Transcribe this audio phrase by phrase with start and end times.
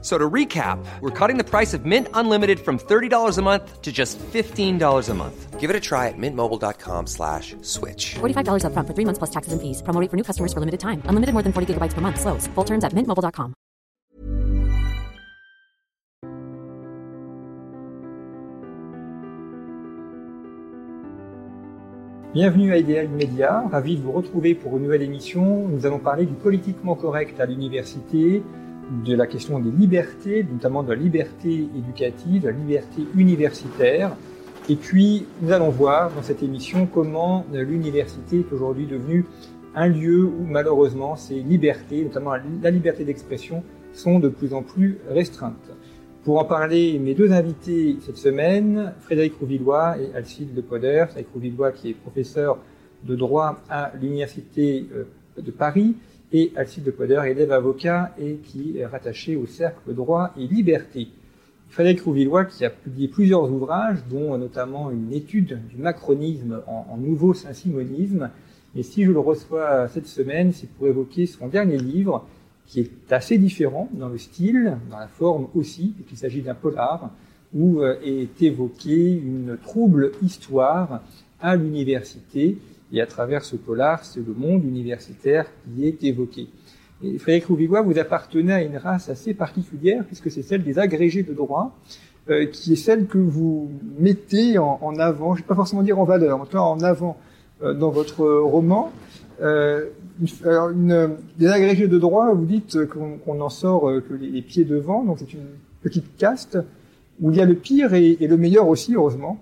[0.00, 3.90] So to recap, we're cutting the price of Mint Unlimited from $30 a month to
[3.90, 5.58] just $15 a month.
[5.58, 8.14] Give it a try at mintmobile.com slash switch.
[8.20, 9.82] $45 upfront for three months plus taxes and fees.
[9.82, 11.02] Promo rate for new customers for limited time.
[11.06, 12.20] Unlimited more than 40 gigabytes per month.
[12.20, 12.46] Slows.
[12.54, 13.54] Full terms at mintmobile.com.
[22.34, 25.66] Bienvenue à Idéal Média, ravi de vous retrouver pour une nouvelle émission.
[25.66, 28.42] Nous allons parler du politiquement correct à l'université,
[29.04, 34.16] de la question des libertés, notamment de la liberté éducative, de la liberté universitaire.
[34.68, 39.24] Et puis, nous allons voir dans cette émission comment l'université est aujourd'hui devenue
[39.74, 42.32] un lieu où malheureusement ces libertés, notamment
[42.62, 43.62] la liberté d'expression,
[43.92, 45.70] sont de plus en plus restreintes.
[46.24, 51.04] Pour en parler, mes deux invités cette semaine, Frédéric Rouvillois et Alcide de Poder.
[51.08, 52.58] Frédéric Rouvillois qui est professeur
[53.04, 55.04] de droit à l'Université euh,
[55.40, 55.96] de Paris
[56.32, 61.08] et Alcide de Poder, élève avocat et qui est rattaché au Cercle Droit et Liberté.
[61.68, 66.96] Frédéric Rouvillois qui a publié plusieurs ouvrages, dont notamment une étude du macronisme en, en
[66.96, 68.30] nouveau saint-simonisme.
[68.74, 72.26] Et si je le reçois cette semaine, c'est pour évoquer son dernier livre,
[72.66, 77.10] qui est assez différent dans le style, dans la forme aussi, puisqu'il s'agit d'un polar,
[77.54, 81.00] où euh, est évoquée une trouble histoire
[81.40, 82.58] à l'université,
[82.92, 86.48] et à travers ce polar, c'est le monde universitaire qui est évoqué.
[87.02, 91.22] Et Frédéric Rouvillois, vous appartenez à une race assez particulière, puisque c'est celle des agrégés
[91.22, 91.76] de droit,
[92.30, 95.82] euh, qui est celle que vous mettez en, en avant, je ne vais pas forcément
[95.82, 97.16] dire en valeur, en tout cas en avant
[97.62, 98.92] euh, dans votre roman.
[99.40, 99.86] Euh,
[100.44, 104.28] alors une, des agrégés de droit, vous dites qu'on qu en sort euh, que les,
[104.28, 105.46] les, pieds devant, donc c'est une
[105.80, 106.58] petite caste
[107.20, 109.40] où il y a le pire et, et le meilleur aussi, heureusement.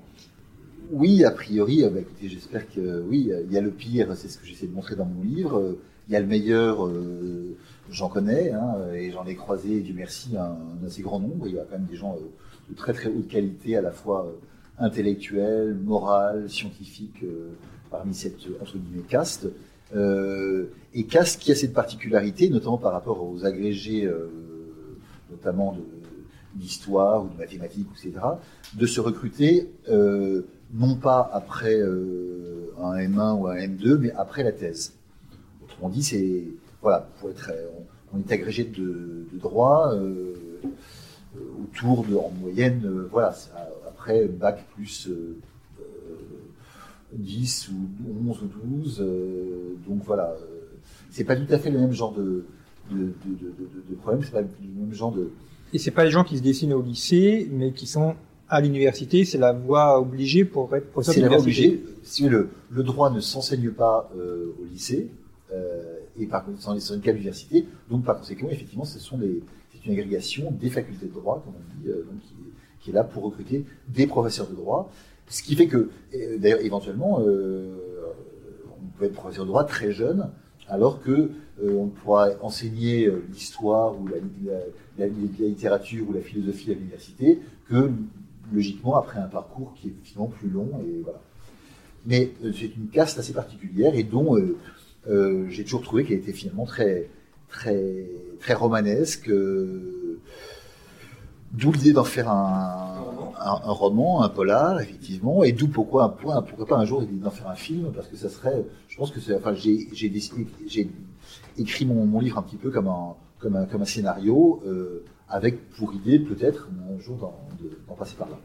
[0.90, 4.38] Oui, a priori, bah, écoutez, j'espère que oui, il y a le pire, c'est ce
[4.38, 5.76] que j'essaie de montrer dans mon livre.
[6.08, 7.56] Il y a le meilleur, euh,
[7.90, 11.48] j'en connais, hein, et j'en ai croisé, Dieu merci, un, un, assez grand nombre.
[11.48, 12.20] Il y a quand même des gens euh,
[12.70, 14.32] de très très haute qualité, à la fois euh,
[14.78, 17.24] intellectuelle, morale, scientifique,
[17.90, 19.48] parmi cette entre guillemets caste.
[19.94, 24.28] Euh, et caste qui a cette particularité, notamment par rapport aux agrégés, euh,
[25.30, 25.76] notamment
[26.54, 28.12] d'histoire ou de mathématiques, etc.,
[28.74, 34.52] de se recruter euh, non pas après un M1 ou un M2, mais après la
[34.52, 34.94] thèse.
[35.62, 36.44] Autrement dit, c'est
[36.82, 37.08] voilà,
[38.12, 39.92] on, est agrégé de, droit
[41.62, 43.34] autour de, en moyenne, voilà,
[43.88, 45.08] après bac plus
[47.12, 49.00] 10 ou 11 ou 12.
[49.00, 50.78] Euh, donc voilà, euh,
[51.10, 52.44] c'est pas tout à fait le même genre de,
[52.90, 53.14] de,
[53.88, 55.30] de problème, c'est pas le même genre de.
[55.72, 58.14] Et c'est pas les gens qui se dessinent au lycée, mais qui sont
[58.48, 61.82] à l'université, c'est la voie obligée pour être professeur C'est la voie obligée.
[62.02, 65.10] Si le, le droit ne s'enseigne pas euh, au lycée,
[65.52, 69.42] euh, et par contre, dans une cas d'université, donc par conséquent, effectivement, ce sont les,
[69.72, 72.34] c'est une agrégation des facultés de droit, comme on dit, euh, donc, qui,
[72.80, 74.90] qui, est là pour recruter des professeurs de droit.
[75.28, 75.90] Ce qui fait que,
[76.38, 80.30] d'ailleurs, éventuellement, on peut être professeur de droit très jeune,
[80.68, 81.30] alors que
[81.60, 84.58] on pourra enseigner l'histoire ou la, la,
[84.98, 87.90] la, la, littérature ou la philosophie à l'université que
[88.52, 91.20] logiquement après un parcours qui est finalement plus long et voilà.
[92.06, 94.56] Mais euh, c'est une caste assez particulière et dont euh,
[95.08, 97.08] euh, j'ai toujours trouvé qu'elle était finalement très
[97.48, 98.06] très
[98.40, 99.30] très romanesque.
[101.52, 102.96] D'où l'idée d'en faire un,
[103.40, 107.48] un, un, roman, un polar, effectivement, et d'où pourquoi pourquoi pas un jour d'en faire
[107.48, 110.12] un film, parce que ça serait, je pense que c'est, enfin, j'ai, j'ai,
[110.66, 110.90] j'ai
[111.56, 115.04] écrit mon, mon, livre un petit peu comme un, comme un, comme un scénario, euh,
[115.28, 118.36] avec pour idée peut-être un jour d'en, passer par là.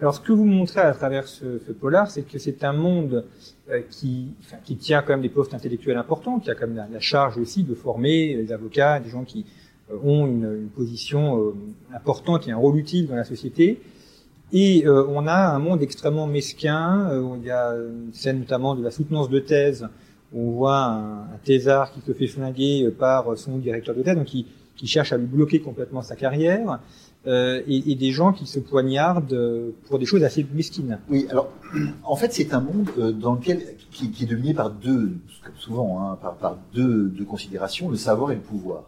[0.00, 3.26] Alors, ce que vous montrez à travers ce, polar, c'est que c'est un monde
[3.68, 6.88] euh, qui, enfin, qui tient quand même des postes intellectuels importants, qui a quand même
[6.90, 9.44] la, charge aussi de former des avocats, des gens qui
[9.90, 11.54] euh, ont une, position euh,
[11.94, 13.80] importante et un rôle utile dans la société.
[14.52, 17.08] Et on a un monde extrêmement mesquin.
[17.10, 19.86] Euh, il y a une scène notamment de la soutenance de thèse
[20.32, 24.16] où on voit un, un thésard qui se fait flinguer par son directeur de thèse,
[24.16, 24.46] donc qui,
[24.80, 26.80] qui cherche à lui bloquer complètement sa carrière.
[27.26, 30.98] Euh, et, des gens qui se poignardent pour des choses assez mesquines.
[31.10, 31.50] Oui, alors
[32.02, 32.88] en fait c'est un monde
[33.20, 38.32] dans lequel qui, est dominé par deux, comme souvent, hein, par, deux, considérations, le savoir
[38.32, 38.84] et le pouvoir.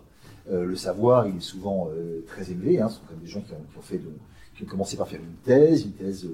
[0.50, 3.42] Euh, le savoir il est souvent euh, très élevé, hein, ce sont comme des gens
[3.42, 6.26] qui ont, commencé par faire une thèse, une thèse.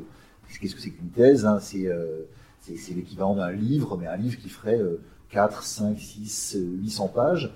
[0.60, 4.80] Qu'est-ce que c'est qu'une thèse hein c'est l'équivalent d'un livre, mais un livre qui ferait
[5.30, 7.52] 4, 5, 6, 800 pages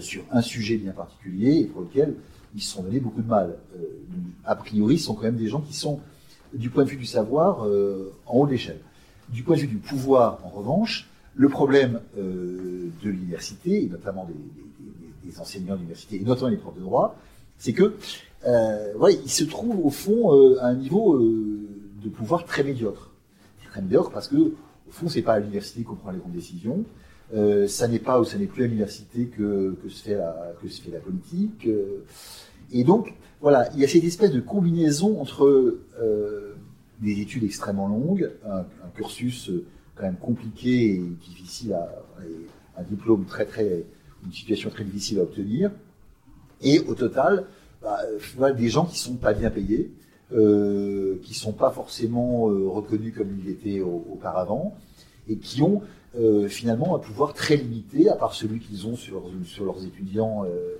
[0.00, 2.14] sur un sujet bien particulier et pour lequel
[2.54, 3.56] ils se sont donné beaucoup de mal.
[4.44, 6.00] a priori, ce sont quand même des gens qui sont,
[6.52, 7.62] du point de vue du savoir,
[8.26, 8.80] en haut de l'échelle.
[9.30, 15.30] Du point de vue du pouvoir, en revanche, le problème de l'université, et notamment des,
[15.30, 17.16] des enseignants d'université, et notamment les profs de droit,
[17.58, 17.94] c'est que
[18.46, 21.66] euh, voilà, il se trouve au fond euh, à un niveau euh,
[22.02, 23.10] de pouvoir très médiocre.
[23.70, 26.84] Très médiocre parce que au fond, c'est pas à l'université qu'on prend les grandes décisions.
[27.34, 31.68] Euh, ça n'est pas ou ça n'est plus à l'université que, se fait la, politique.
[32.72, 35.78] et donc, voilà, il y a cette espèce de combinaison entre
[37.00, 38.64] des études extrêmement longues, un,
[38.94, 39.50] cursus
[39.96, 41.88] quand même compliqué et difficile à,
[42.76, 43.84] un diplôme très très,
[44.24, 45.70] une situation très difficile à obtenir,
[46.62, 47.46] et au total,
[47.82, 49.90] bah, des gens qui sont pas bien payés,
[50.32, 54.74] euh, qui sont pas forcément euh, reconnus comme ils l'étaient auparavant,
[55.28, 55.82] et qui ont
[56.16, 60.44] euh, finalement un pouvoir très limité, à part celui qu'ils ont sur, sur leurs étudiants
[60.44, 60.76] euh,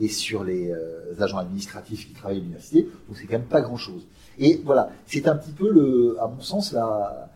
[0.00, 0.72] et sur les
[1.20, 2.82] agents administratifs qui travaillent à l'université.
[2.82, 4.06] Donc c'est quand même pas grand-chose.
[4.38, 7.30] Et voilà, c'est un petit peu, le, à mon sens, la,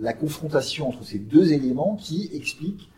[0.00, 2.88] la, confrontation entre ces deux éléments qui explique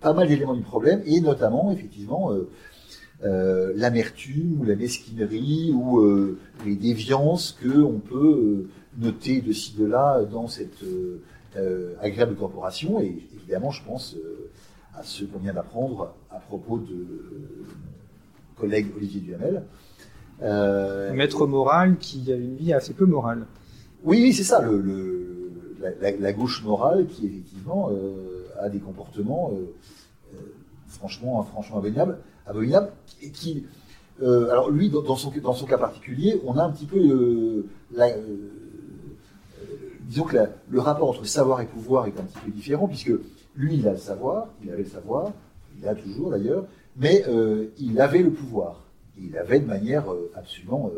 [0.00, 2.32] pas mal d'éléments du problème, et notamment, effectivement,
[3.24, 9.52] euh, l'amertume ou la mesquinerie ou euh, les déviances que on peut euh, noter de
[9.52, 10.82] ci de là dans cette
[12.00, 13.00] agréable corporation.
[13.00, 14.16] Et évidemment, je pense
[14.94, 17.06] à ce qu'on vient d'apprendre à propos de
[18.56, 19.62] collègue Olivier Duhamel.
[21.14, 23.46] Maître moral qui a une vie assez peu morale.
[24.04, 25.52] Oui, c'est ça, le,
[26.00, 27.90] la, gauche morale qui effectivement
[28.60, 29.52] a des comportements
[30.88, 32.90] franchement, franchement abominables abominable,
[33.22, 33.66] et qui,
[34.22, 37.66] euh, alors lui, dans son, dans son cas particulier, on a un petit peu, euh,
[37.92, 38.61] la, euh,
[40.12, 40.36] disons que
[40.68, 43.12] le rapport entre savoir et pouvoir est un petit peu différent, puisque
[43.56, 45.32] lui, il a le savoir, il avait le savoir,
[45.80, 46.64] il a toujours d'ailleurs,
[46.96, 47.24] mais
[47.78, 48.84] il avait le pouvoir.
[49.18, 50.04] Et il avait de manière
[50.34, 50.90] absolument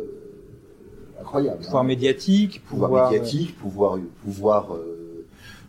[1.21, 1.63] incroyable.
[1.63, 1.87] Pouvoir hein.
[1.87, 4.77] médiatique, pouvoir, médiatique, pouvoir, pouvoir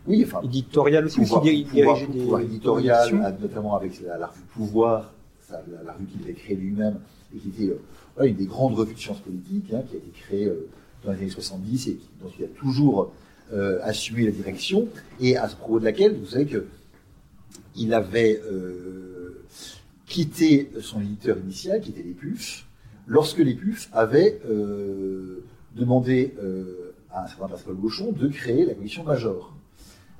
[0.08, 5.12] oui, enfin, éditorial aussi, pouvoir, aussi pouvoir, pouvoir éditorial, notamment avec la, la, revue Pouvoir,
[5.50, 6.98] la, revue qu'il avait créée lui-même,
[7.34, 7.76] et qui était
[8.20, 10.68] euh, une des grandes revues de sciences politiques, hein, qui a été créée euh,
[11.04, 13.12] dans les années 70 et dont il a toujours
[13.52, 14.88] euh, assumé la direction,
[15.20, 16.66] et à ce propos de laquelle, vous savez que
[17.78, 18.40] il avait
[20.06, 22.66] quitté son éditeur initial, qui était les PUF,
[23.06, 24.40] lorsque les PUF avaient
[25.74, 26.34] demandé
[27.10, 29.54] à un certain Pascal Gauchon de créer la commission Major.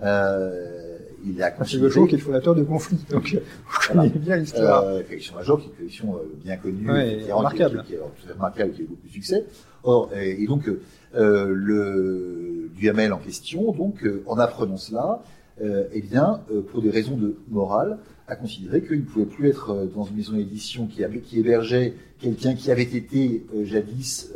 [0.02, 1.54] Euh, il a.
[1.64, 4.84] C'est le qui est le fondateur de Conflit, donc euh, vous connaissez bien l'histoire.
[4.84, 7.82] Euh, Collection Major, qui est une collection euh, bien connue, ouais, qui, remarquable.
[7.86, 9.44] Qui, qui, qui, est remarquable, qui a eu beaucoup de succès.
[9.84, 10.68] Or, et, et donc,
[11.14, 15.22] euh, le Duhamel en question, donc, en apprenant cela,
[15.60, 16.40] eh bien,
[16.70, 17.98] pour des raisons de morale,
[18.28, 21.02] a considéré qu'il ne pouvait plus être dans une maison d'édition qui,
[21.38, 24.32] hébergeait quelqu'un qui avait été jadis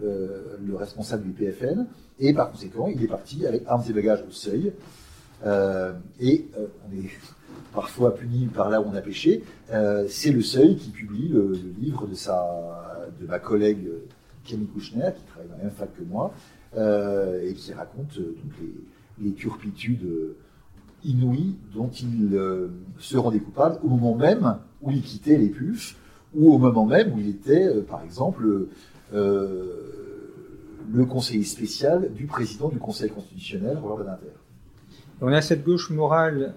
[0.00, 1.86] le responsable du PFN,
[2.20, 4.72] et par conséquent, il est parti avec armes et bagages au seuil.
[5.46, 7.08] Euh, et euh, on est
[7.72, 9.42] parfois puni par là où on a péché.
[9.72, 13.88] Euh, c'est le seuil qui publie le, livre de, de ma collègue
[14.44, 16.34] Camille Kouchner, qui travaille dans la même fac que moi,
[16.76, 20.06] et qui raconte donc les, les, turpitudes
[21.04, 22.38] inouïes dont ils
[22.98, 25.96] se rendaient coupables au moment même où il quittait les puffs,
[26.34, 28.68] ou au moment même où il était, par exemple,
[30.92, 34.32] le conseiller spécial du président du Conseil constitutionnel, Robert Badinter.
[35.20, 36.54] On a cette gauche morale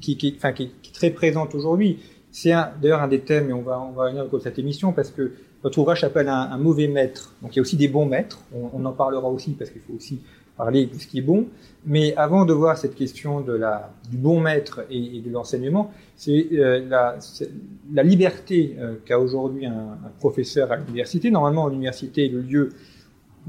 [0.00, 2.00] qui, est très présente aujourd'hui.
[2.30, 4.58] C'est d'ailleurs un des thèmes, et on va, on va revenir au cours de cette
[4.58, 7.34] émission, parce que votre ouvrage s'appelle un, mauvais maître.
[7.40, 8.40] Donc il y a aussi des bons maîtres.
[8.52, 10.20] On, en parlera aussi, parce qu'il faut aussi
[10.56, 11.46] parler de ce qui est bon.
[11.86, 16.48] Mais avant de voir cette question de la, du bon maître et, de l'enseignement, c'est
[16.52, 21.30] euh, la, liberté euh, qu'a aujourd'hui un, professeur à l'université.
[21.30, 22.70] Normalement, l'université est le lieu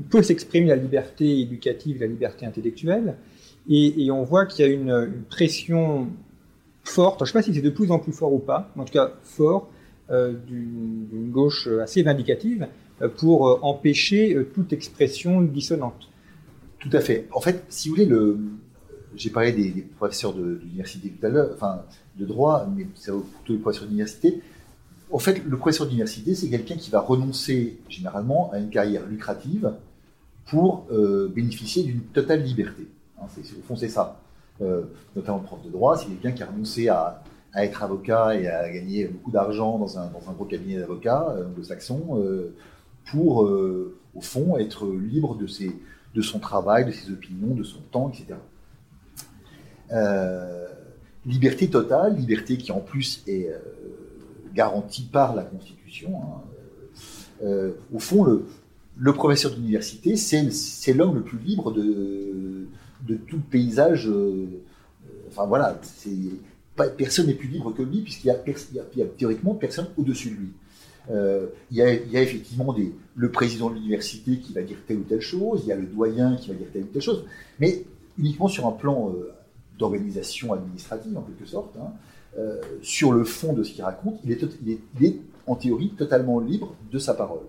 [0.10, 3.16] peut s'exprimer la liberté éducative, la liberté intellectuelle,
[3.70, 6.08] et, on voit qu'il y a une, pression
[6.84, 8.82] forte, je ne sais pas si c'est de plus en plus fort ou pas, mais
[8.82, 9.70] en tout cas fort,
[10.10, 12.68] d'une gauche assez vindicative
[13.02, 16.10] euh, pour euh, empêcher euh, toute expression dissonante.
[16.80, 17.28] Tout à fait.
[17.32, 18.38] En fait, si vous voulez, le,
[19.16, 21.84] j'ai parlé des, professeurs de, tout à l'heure, enfin
[22.18, 24.42] de droit, mais c'est plutôt les professeurs d'université.
[25.12, 29.74] En fait, le professeur d'université, c'est quelqu'un qui va renoncer généralement à une carrière lucrative
[30.48, 32.88] pour euh, bénéficier d'une totale liberté.
[33.20, 34.20] Hein, au fond, c'est ça.
[34.62, 34.84] Euh,
[35.16, 38.48] notamment le prof de droit, c'est quelqu'un qui a renoncé à, à, être avocat et
[38.48, 42.54] à gagner beaucoup d'argent dans un, dans un, gros cabinet d'avocats euh, anglo-saxon euh,
[43.12, 45.72] pour, euh, au fond, être libre de, ses,
[46.16, 48.36] de son travail, de ses opinions, de son temps, etc.
[51.26, 53.50] Liberté totale, liberté qui en plus est
[54.54, 56.20] garantie par la Constitution.
[57.42, 57.48] Hein.
[57.94, 58.46] Au fond, le,
[58.98, 62.68] le professeur d'université, c'est l'homme le plus libre de,
[63.08, 64.10] de tout paysage.
[65.30, 65.80] enfin voilà,
[66.76, 70.52] personne n'est plus libre que lui, puisqu'il y, a théoriquement personne au-dessus de lui.
[71.12, 72.76] Euh, il, y a, effectivement
[73.16, 75.86] le président de l'université qui va dire telle ou telle chose, il y a le
[75.86, 77.26] doyen qui va dire telle ou telle chose,
[77.60, 77.84] mais
[78.18, 79.34] uniquement sur un plan euh,
[79.78, 81.76] d'organisation administrative, en quelque sorte.
[81.78, 81.92] hein.
[82.40, 86.98] Euh, sur le fond de ce qu'il raconte, il est, en théorie totalement libre de
[86.98, 87.44] sa parole.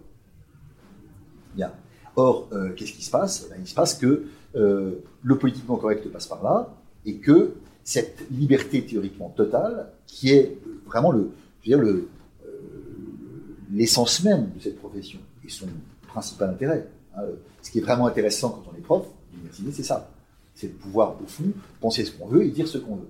[1.55, 1.73] Bien.
[2.17, 3.47] Or, qu'est-ce qui se passe?
[3.49, 6.75] Ben, Il se passe que le politiquement correct passe par là,
[7.07, 11.31] et que cette liberté théoriquement totale, qui est vraiment le,
[11.63, 12.09] je veux dire, le,
[12.47, 12.51] euh,
[13.73, 15.67] l'essence même de cette profession et son
[16.09, 16.89] principal intérêt.
[17.17, 17.23] hein.
[17.63, 20.11] Ce qui est vraiment intéressant quand on est prof d'université, c'est ça.
[20.55, 21.45] C'est de pouvoir, au fond,
[21.81, 23.09] penser ce qu'on veut et dire ce qu'on veut.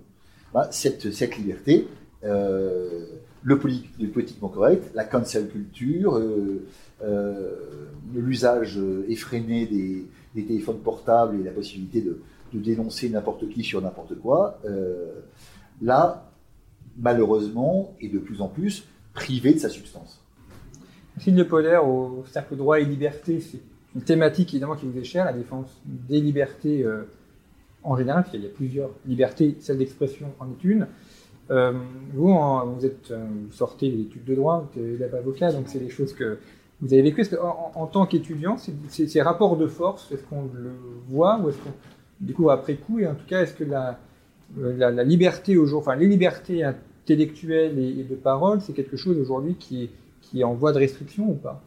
[0.52, 1.86] Bah, cette, cette liberté,
[2.24, 3.06] euh,
[3.42, 6.66] le, poli- le politiquement correct, la cancel culture, euh,
[8.14, 12.20] l'usage effréné des téléphones portables et la possibilité de,
[12.54, 15.20] de dénoncer n'importe qui sur n'importe quoi, euh,
[15.82, 16.30] là,
[16.96, 20.20] malheureusement, et de plus en plus, privé de sa substance.
[21.18, 23.60] Signe polaire au cercle droit et liberté, c'est
[23.94, 27.02] une thématique évidemment qui vous est chère, la défense des libertés euh,
[27.82, 30.86] en général, parce qu'il y a plusieurs libertés, celle d'expression en est une.
[31.50, 31.72] Euh,
[32.14, 32.34] vous,
[32.76, 33.12] vous, êtes,
[33.50, 36.38] sortez des études de droit, vous êtes avocat, donc c'est des choses que
[36.80, 37.24] vous avez vécues.
[37.74, 38.56] En, tant qu'étudiant,
[38.88, 40.72] ces rapports de force, est-ce qu'on le
[41.08, 41.72] voit ou est-ce qu'on
[42.24, 43.98] découvre après coup Et en tout cas, est-ce que la,
[44.58, 49.90] euh, liberté aujourd'hui, enfin les libertés intellectuelles et, de parole, c'est quelque chose aujourd'hui qui
[50.34, 51.62] est, en voie de restriction ou pas?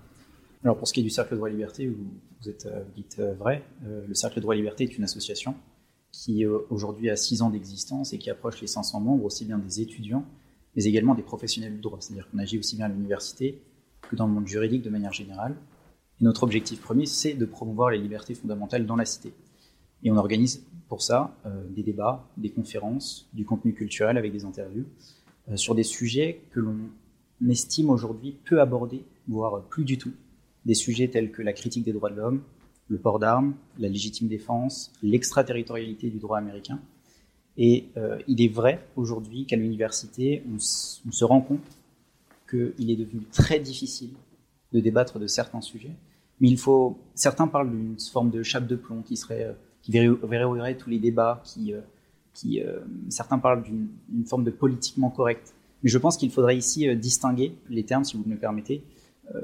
[0.63, 2.07] Alors pour ce qui est du Cercle Droit et Liberté, vous,
[2.41, 3.63] vous êtes euh, dites euh, vrai.
[3.85, 5.55] Le Cercle Droit et Liberté est une association
[6.11, 9.81] qui aujourd'hui a 6 ans d'existence et qui approche les 500 membres, aussi bien des
[9.81, 10.25] étudiants,
[10.75, 11.99] mais également des professionnels du droit.
[12.01, 13.61] C'est-à-dire qu'on agit aussi bien à l'université
[14.09, 15.55] que dans le monde juridique de manière générale.
[16.19, 19.33] Et notre objectif premier, c'est de promouvoir les libertés fondamentales dans la cité.
[20.03, 24.45] Et on organise pour ça euh, des débats, des conférences, du contenu culturel avec des
[24.45, 24.85] interviews
[25.49, 26.77] euh, sur des sujets que l'on
[27.49, 30.13] estime aujourd'hui peu abordés, voire plus du tout
[30.65, 32.41] des sujets tels que la critique des droits de l'homme,
[32.89, 36.79] le port d'armes, la légitime défense, l'extraterritorialité du droit américain.
[37.57, 41.77] Et euh, il est vrai aujourd'hui qu'à l'université, on, on se rend compte
[42.49, 44.11] qu'il est devenu très difficile
[44.73, 45.95] de débattre de certains sujets.
[46.39, 49.55] Mais il faut, certains parlent d'une forme de chape de plomb qui serait,
[49.87, 51.79] qui verrou- verrouillerait tous les débats, qui, euh,
[52.45, 55.53] euh, certains parlent d'une forme de politiquement correct.
[55.81, 58.83] Mais je pense qu'il faudrait ici euh, distinguer les termes, si vous me le permettez,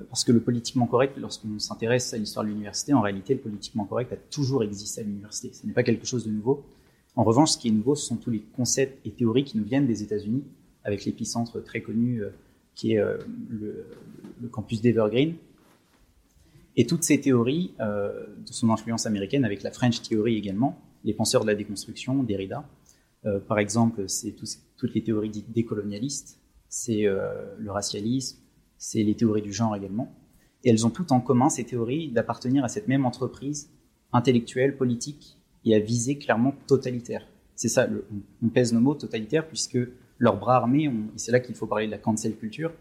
[0.10, 3.84] parce que le politiquement correct, lorsqu'on s'intéresse à l'histoire de l'université, en réalité, le politiquement
[3.84, 5.52] correct a toujours existé à l'université.
[5.52, 6.64] Ce n'est pas quelque chose de nouveau.
[7.18, 9.66] En revanche, ce qui est nouveau, ce sont tous les concepts et théories qui nous
[9.66, 10.44] viennent des États-Unis,
[10.86, 12.22] avec l'épicentre très connu
[12.76, 13.04] qui est
[14.42, 15.36] le campus d'Evergreen.
[16.76, 21.14] Et toutes ces théories, euh, de son influence américaine, avec la French Theory également, les
[21.14, 22.68] penseurs de la déconstruction, Derrida,
[23.26, 26.40] euh, par exemple, c'est tous- toutes les théories dites décolonialistes,
[26.70, 28.40] c'est euh, le racialisme,
[28.78, 30.14] c'est les théories du genre également.
[30.64, 33.70] Et elles ont toutes en commun, ces théories, d'appartenir à cette même entreprise
[34.12, 37.26] intellectuelle, politique, et à viser clairement totalitaire.
[37.56, 38.06] C'est ça, le-
[38.42, 39.78] on, pèse nos mots totalitaire, puisque
[40.18, 42.74] leur bras armé, on- et c'est là qu'il faut parler de la cancel culture,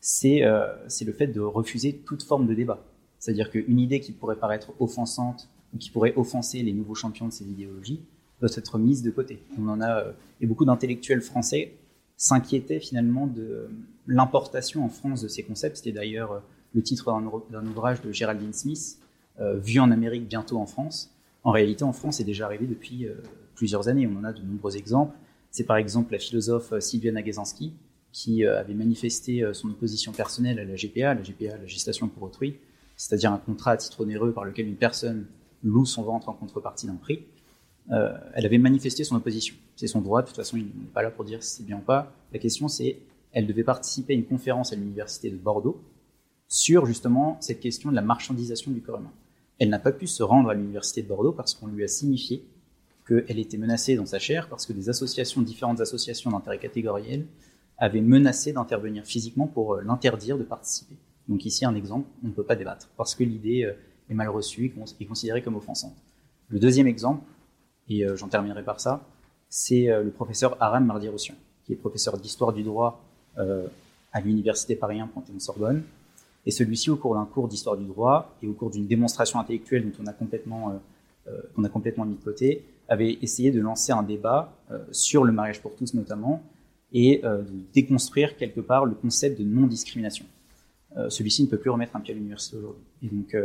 [0.00, 2.84] c'est euh, c'est le fait de refuser toute forme de débat.
[3.26, 7.32] C'est-à-dire qu'une idée qui pourrait paraître offensante ou qui pourrait offenser les nouveaux champions de
[7.32, 8.00] ces idéologies
[8.40, 9.42] doit être mise de côté.
[9.58, 11.72] On en a, euh, et beaucoup d'intellectuels français
[12.16, 13.68] s'inquiétaient finalement de euh,
[14.06, 15.78] l'importation en France de ces concepts.
[15.78, 16.38] C'était d'ailleurs euh,
[16.72, 18.98] le titre d'un ou- d'un ouvrage de Geraldine Smith,
[19.56, 21.10] Vu en Amérique, bientôt en France.
[21.42, 23.06] En réalité, en France, c'est déjà arrivé depuis
[23.54, 24.06] plusieurs années.
[24.06, 25.14] On en a de nombreux exemples.
[25.50, 27.74] C'est par exemple la philosophe Sylvia Nagezanski
[28.12, 32.56] qui avait manifesté son opposition personnelle à la GPA, la GPA, la gestation pour autrui,
[32.96, 35.26] c'est-à-dire un contrat à titre onéreux par lequel une personne
[35.62, 37.24] loue son ventre en contrepartie d'un prix.
[37.90, 39.54] Euh, elle avait manifesté son opposition.
[39.76, 41.78] C'est son droit, de toute façon, il n'est pas là pour dire si c'est bien
[41.78, 42.12] ou pas.
[42.32, 42.98] La question, c'est,
[43.32, 45.80] elle devait participer à une conférence à l'université de Bordeaux
[46.48, 49.12] sur justement cette question de la marchandisation du corps humain.
[49.58, 52.44] Elle n'a pas pu se rendre à l'université de Bordeaux parce qu'on lui a signifié
[53.06, 57.26] qu'elle était menacée dans sa chair parce que des associations, différentes associations d'intérêt catégoriel,
[57.78, 60.96] avaient menacé d'intervenir physiquement pour euh, l'interdire de participer.
[61.28, 63.72] Donc ici, un exemple, on ne peut pas débattre parce que l'idée euh,
[64.10, 65.96] est mal reçue et cons- et considérée comme offensante.
[66.48, 67.24] Le deuxième exemple,
[67.88, 69.04] et euh, j'en terminerai par ça,
[69.48, 73.02] c'est euh, le professeur Aram Mardi-Roussian, qui est professeur d'histoire du droit
[74.12, 75.82] à l'université Paris 1 Panthéon-Sorbonne.
[76.46, 79.84] Et celui-ci, au cours d'un cours d'histoire du droit et au cours d'une démonstration intellectuelle
[79.84, 80.80] dont on a complètement
[81.54, 84.54] qu'on a complètement mis de côté, avait essayé de lancer un débat
[84.90, 86.40] sur le mariage pour tous notamment,
[86.94, 90.24] et de déconstruire quelque part le concept de non-discrimination.
[91.08, 92.82] Celui-ci ne peut plus remettre un pied à l'université aujourd'hui.
[93.02, 93.36] Et donc,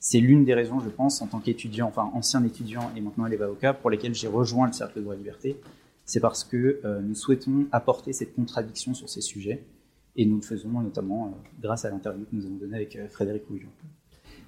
[0.00, 3.42] c'est l'une des raisons, je pense, en tant qu'étudiant, enfin ancien étudiant et maintenant élève
[3.42, 5.60] avocat, pour lesquelles j'ai rejoint le Cercle de droit et liberté.
[6.04, 9.64] C'est parce que nous souhaitons apporter cette contradiction sur ces sujets
[10.16, 13.08] et nous le faisons notamment euh, grâce à l'interview que nous avons donnée avec euh,
[13.08, 13.68] Frédéric Houillon.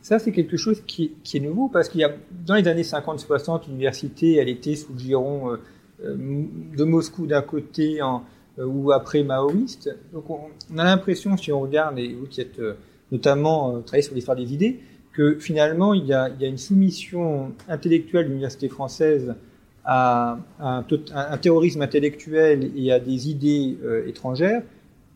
[0.01, 2.15] Ça, c'est quelque chose qui, est nouveau parce qu'il y a,
[2.47, 5.57] dans les années 50-60, l'université, elle était sous le giron euh,
[6.01, 8.23] de Moscou d'un côté en,
[8.65, 9.95] ou après maoïste.
[10.13, 12.61] Donc, on, a l'impression, si on regarde, et vous qui êtes
[13.13, 14.81] notamment travaillé sur l'histoire des idées,
[15.13, 19.35] que finalement, il y a, une soumission intellectuelle de l'université française
[19.85, 24.63] à, un, terrorisme intellectuel et à des idées étrangères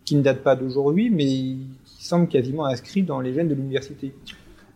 [0.05, 4.13] qui ne date pas d'aujourd'hui, mais qui semble quasiment inscrit dans les gènes de l'université.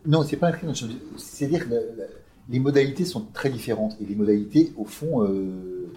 [0.07, 0.75] Non, c'est pas inscrit dans
[1.17, 1.75] C'est-à-dire que
[2.49, 3.97] les modalités sont très différentes.
[4.01, 5.89] Et les modalités, au fond, euh,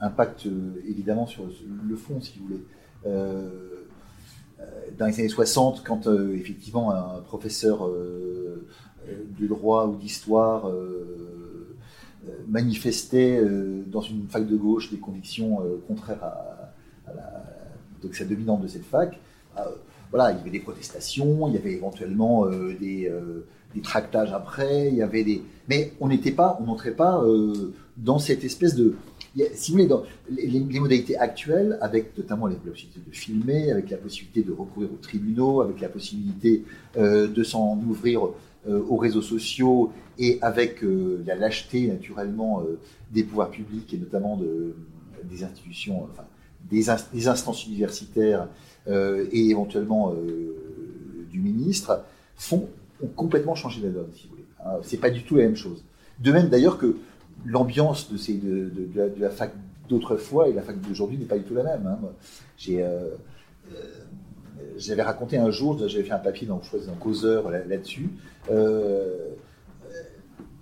[0.00, 2.64] impactent euh, évidemment sur le fond, si vous voulez.
[3.06, 3.48] Euh,
[4.98, 10.68] dans les années 60, quand effectivement un professeur de droit ou d'histoire
[12.48, 13.40] manifestait
[13.86, 16.72] dans une fac de gauche des convictions contraires à,
[17.14, 17.38] la
[18.12, 19.18] c'est dominante de cette fac.
[19.58, 19.62] Euh,
[20.10, 24.32] voilà, il y avait des protestations, il y avait éventuellement euh, des, euh, des, tractages
[24.32, 27.22] après, il y avait des, mais on n'était pas, on n'entrait pas
[27.98, 28.96] dans cette espèce de,
[29.54, 33.96] si vous voulez, dans les, modalités actuelles, avec notamment la possibilité de filmer, avec la
[33.96, 36.64] possibilité de recourir aux tribunaux, avec la possibilité
[36.96, 38.22] de s'en ouvrir
[38.66, 40.82] aux réseaux sociaux et avec
[41.26, 42.64] la lâcheté naturellement
[43.12, 44.74] des pouvoirs publics et notamment de,
[45.24, 46.24] des institutions, enfin,
[46.70, 48.48] des, instances universitaires
[48.88, 52.04] euh, et éventuellement euh, du ministre
[52.36, 52.68] font,
[53.02, 54.44] ont complètement changé la donne, si vous voulez.
[54.64, 55.84] Hein, c'est pas du tout la même chose.
[56.20, 56.96] De même d'ailleurs que
[57.44, 58.72] l'ambiance de, ces, de,
[59.18, 59.52] la, fac
[59.88, 61.86] d'autrefois et la fac d'aujourd'hui n'est pas du tout la même.
[61.86, 61.98] Hein.
[62.56, 63.14] J'ai, euh,
[64.76, 68.10] j'avais raconté un jour, j'avais fait un papier dans, un causeur là-dessus.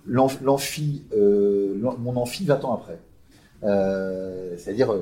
[0.05, 2.99] l'amphi, mon amphi 20 ans après.
[4.57, 4.93] c'est-à-dire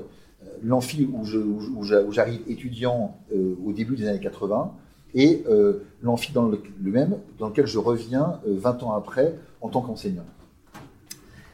[0.64, 4.74] l'amphi où, j'arrive étudiant euh, au début des années 80
[5.14, 9.70] et euh, l'amphi dans le, même dans lequel je reviens 20 euh, ans après en
[9.70, 10.26] tant qu'enseignant.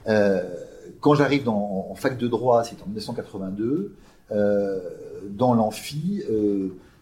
[0.06, 3.96] Quand j'arrive en fac de droit, c'est en 1982,
[5.30, 6.24] dans l'amphi,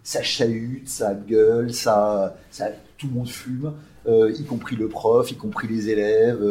[0.03, 2.35] ça chahute, ça gueule, ça,
[2.97, 3.73] tout le monde fume,
[4.07, 6.43] y compris le prof, y compris les élèves.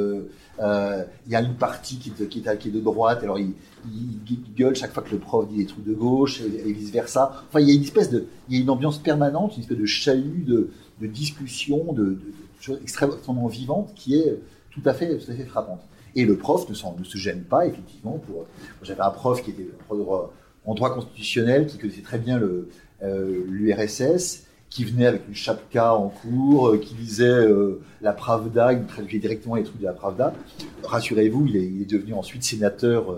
[0.60, 3.54] Il y a une partie qui, est, de droite, alors il,
[3.86, 7.44] il, gueule chaque fois que le prof dit des trucs de gauche et, vice versa.
[7.48, 9.78] Enfin, il y a une espèce de, il y a une ambiance permanente, une espèce
[9.78, 10.70] de chahut, de,
[11.06, 12.18] discussion, de,
[12.60, 14.38] choses extrêmement vivante qui est
[14.70, 15.80] tout à fait frappante.
[16.18, 18.20] Et le prof ne, se gêne pas, effectivement.
[18.26, 18.46] Pour,
[18.82, 24.84] j'avais un prof qui était en droit constitutionnel, qui connaissait très bien euh, l'URSS, qui
[24.84, 29.54] venait avec une chapka en cours, euh, qui lisait euh, la Pravda, il traduisait directement
[29.54, 30.34] les trucs de la Pravda.
[30.82, 33.14] Rassurez-vous, il, est, devenu ensuite sénateur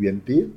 [0.00, 0.48] UMP euh,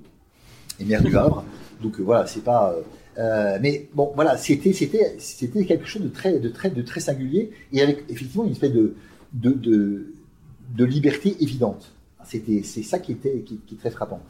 [0.79, 1.45] et maire du Havre.
[1.83, 2.75] Donc euh, voilà, c'est pas.
[3.19, 7.81] Euh, mais bon, voilà, c'était quelque chose de très de très de très singulier et
[7.81, 8.95] avec effectivement une espèce de
[9.33, 11.91] de, de, liberté évidente.
[12.23, 14.21] C'était c'est ça qui était qui, est très frappant.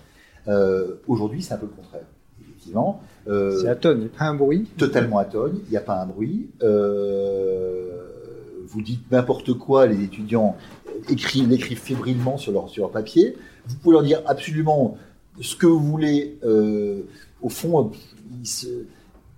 [1.08, 2.06] Aujourd'hui, c'est un peu le contraire.
[2.42, 3.02] Effectivement.
[3.26, 4.68] c'est atone, il n'y a pas un bruit.
[4.78, 6.50] Totalement atone, il n'y a pas un bruit.
[6.62, 6.68] vous
[8.82, 10.58] dites n'importe quoi, les étudiants
[11.10, 13.36] écrivent, l'écrivent fébrilement sur leur, sur leur papier.
[13.68, 14.98] Vous pouvez leur dire absolument
[15.42, 17.04] ce que vous voulez, euh,
[17.42, 17.92] au fond,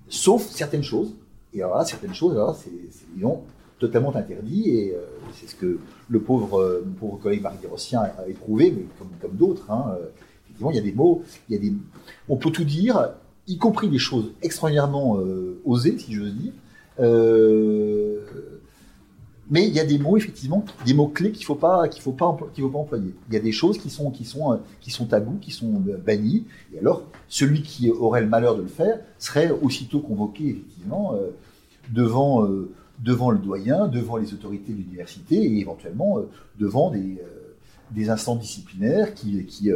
[0.09, 1.13] sauf certaines choses.
[1.53, 2.71] Et alors là, certaines choses, c'est
[3.81, 4.69] totalement interdit.
[4.69, 5.01] Et euh,
[5.33, 9.37] c'est ce que le pauvre, euh, pauvre collègue Marie Rossien a éprouvé, mais comme, comme
[9.37, 9.69] d'autres.
[9.69, 9.97] Hein,
[10.45, 11.73] effectivement, il y a des mots, il y a des,
[12.29, 13.09] on peut tout dire,
[13.47, 15.19] y compris des choses extraordinairement
[15.65, 16.53] osées, si j'ose dire.
[19.51, 22.13] Mais il y a des mots effectivement, des mots clés qu'il faut pas qu'il faut
[22.13, 23.13] pas qu'il faut pas employer.
[23.27, 25.83] Il y a des choses qui sont qui sont euh, qui sont tabous, qui sont
[25.89, 26.45] euh, bannies.
[26.73, 31.31] Et alors celui qui aurait le malheur de le faire serait aussitôt convoqué effectivement euh,
[31.89, 32.47] devant
[33.01, 36.19] devant le doyen, devant les autorités de l'université et éventuellement
[36.59, 37.17] devant des
[37.91, 39.69] des instances disciplinaires qui qui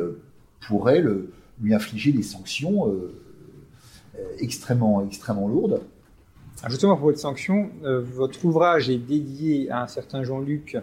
[0.67, 2.93] pourraient le, lui infliger des sanctions
[4.39, 5.81] extrêmement extrêmement lourdes.
[6.69, 10.77] Justement, pour votre sanction, euh, votre ouvrage est dédié à un certain Jean-Luc.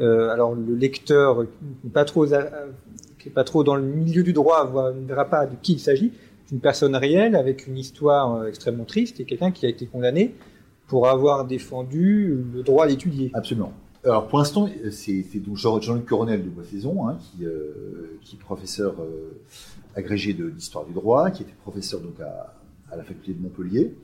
[0.00, 5.24] Euh, alors, le lecteur qui n'est pas trop, dans le milieu du droit ne verra
[5.24, 6.12] pas de qui il s'agit.
[6.46, 9.86] C'est une personne réelle avec une histoire euh, extrêmement triste et quelqu'un qui a été
[9.86, 10.34] condamné
[10.88, 13.30] pour avoir défendu le droit d'étudier.
[13.34, 13.72] Absolument.
[14.04, 18.38] Alors pour l'instant, c'est donc Jean- Jean-Luc Coronel de Boissaison, hein, qui, euh, qui est
[18.38, 19.38] professeur euh,
[19.94, 22.54] agrégé d'histoire du droit, qui était professeur donc à,
[22.90, 23.94] à la faculté de Montpellier,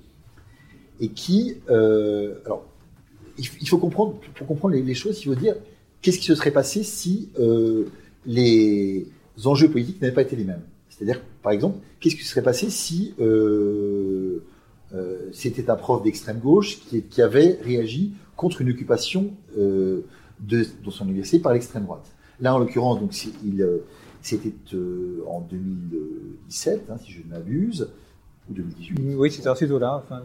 [1.01, 2.67] et qui, euh, alors,
[3.39, 5.57] il, faut comprendre, pour comprendre les, choses, il faut dire
[6.03, 7.87] qu'est-ce qui se serait passé si euh,
[8.27, 9.07] les
[9.45, 10.63] enjeux politiques n'avaient pas été les mêmes.
[10.89, 13.15] C'est-à-dire, par exemple, qu'est-ce qui se serait passé si
[15.33, 20.01] c'était un prof d'extrême gauche qui, qui avait réagi contre une occupation euh,
[20.41, 22.07] de, de son université par l'extrême droite.
[22.41, 23.13] Là, en l'occurrence, donc,
[23.45, 23.79] il, euh,
[24.23, 27.89] c'était euh, en 2017, hein, si je ne m'abuse,
[28.51, 28.99] ou 2018.
[29.17, 30.03] Oui, c'était dans ces eaux-là.
[30.05, 30.21] Enfin,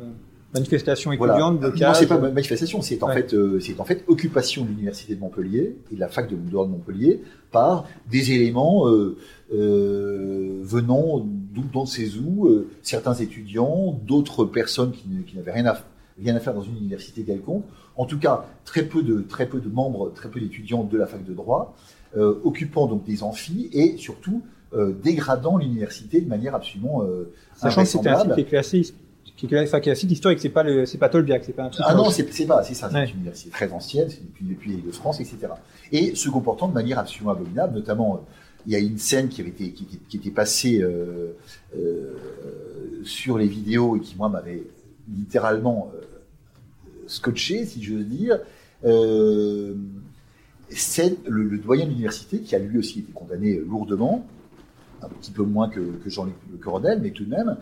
[0.53, 1.33] manifestation Voilà.
[1.33, 1.95] étudiante, Non, blocage.
[1.99, 3.13] c'est pas ma- manifestation, c'est en Ouais.
[3.13, 6.35] fait, euh, c'est en fait occupation de l'université de Montpellier et de la fac de
[6.35, 9.15] de Montpellier par des éléments euh,
[9.53, 15.77] euh, venant dans ces où euh, certains étudiants, d'autres personnes qui, n'avaient rien à
[16.21, 17.63] rien à faire dans une université quelconque.
[17.95, 21.07] En tout cas, très peu de très peu de membres, très peu d'étudiants de la
[21.07, 21.75] fac de droit,
[22.17, 24.41] euh, occupant donc des amphis et surtout
[24.73, 28.81] euh, dégradant l'université de manière absolument euh, Sachant que c'était un site qui est classé,
[29.35, 31.85] qui est, enfin, historique, c'est pas le, c'est pas Tolbiac, c'est pas un truc.
[31.87, 33.05] Ah non, c'est pas, c'est ça, c'est Ouais.
[33.05, 35.47] une université très ancienne, c'est depuis, depuis de France, etc.
[35.91, 38.21] Et se comportant de manière absolument abominable, notamment,
[38.65, 41.33] il y a une scène qui avait été, qui, était passée euh,
[41.75, 42.15] euh,
[43.03, 44.63] sur les vidéos et qui, moi, m'avait
[45.15, 46.01] littéralement euh,
[47.07, 48.39] scotché, si j'ose dire.
[50.69, 54.27] C'est le, doyen de l'université qui a lui aussi été condamné lourdement,
[55.01, 57.57] un petit peu moins que, Jean-Luc Le Coronel, mais tout de même,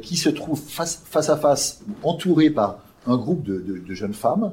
[0.00, 4.52] qui se trouve face, à face, entouré par un groupe de jeunes femmes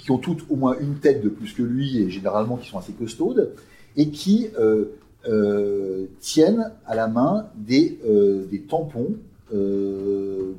[0.00, 2.78] qui ont toutes au moins une tête de plus que lui et généralement qui sont
[2.78, 3.54] assez costaudes
[3.96, 4.86] et qui euh,
[5.28, 9.14] euh, tiennent à la main des, euh, tampons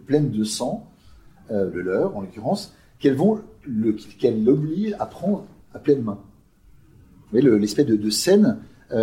[0.06, 0.86] pleines de sang,
[1.50, 6.20] le leur en l'occurrence, qu'elles vont l'obligent à prendre à pleine main.
[7.24, 8.58] Vous voyez le- l'espèce de, scène,
[8.92, 8.96] on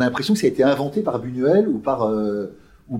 [0.00, 2.12] a l'impression que ça a été inventé par Buñuel ou par
[2.90, 2.98] ou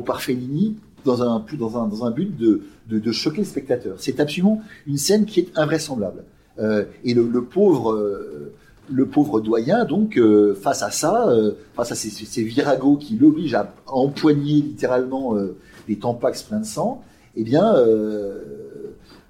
[0.00, 3.96] par Fellini dans un dans un dans un but de, de choquer le spectateur.
[3.98, 6.24] C'est absolument une scène qui est invraisemblable.
[6.58, 8.52] Euh, et le, pauvre euh,
[8.90, 11.26] le pauvre doyen donc euh, face à ça,
[11.74, 15.56] face à ces, viragos qui l'obligent à empoigner littéralement euh,
[15.88, 17.02] des tampax pleins de sang,
[17.36, 17.74] eh bien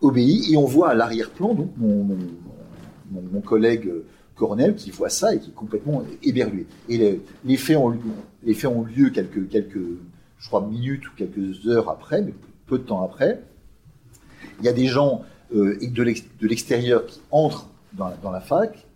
[0.01, 3.93] obéit et on voit à l'arrière-plan donc mon, collègue
[4.35, 6.67] Cornel qui voit ça et qui est complètement éberlué.
[6.89, 9.77] Et les, faits ont, lieu- quelques,
[10.71, 12.35] minutes ou quelques heures après, mais
[12.67, 13.43] peu de temps après.
[14.59, 15.23] Il y a des gens
[15.55, 18.87] euh, de l'ex- de l'extérieur qui entrent dans la, fac,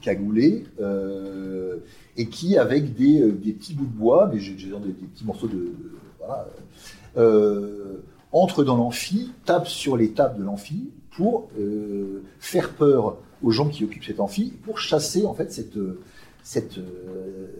[0.00, 1.76] cagoulés, euh,
[2.16, 5.46] et qui, avec des, euh, des petits bouts de bois, mais j'ai des, petits morceaux
[5.48, 5.54] de...
[5.54, 5.74] de-
[6.18, 6.46] voilà,
[7.16, 7.96] euh,
[8.64, 11.48] dans l'amphi, tapent sur les tables de l'amphi pour
[12.40, 15.76] faire peur aux gens qui occupent cet amphi, pour chasser en fait cette,
[16.42, 16.80] cette,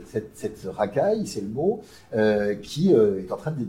[0.07, 1.83] cette, racaille, c'est le mot,
[2.63, 3.65] qui est en train de-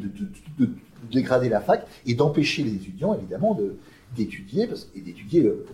[0.66, 0.70] de
[1.12, 3.76] dégrader la fac et d'empêcher les étudiants évidemment de-
[4.16, 5.66] d'étudier et d'étudier euh,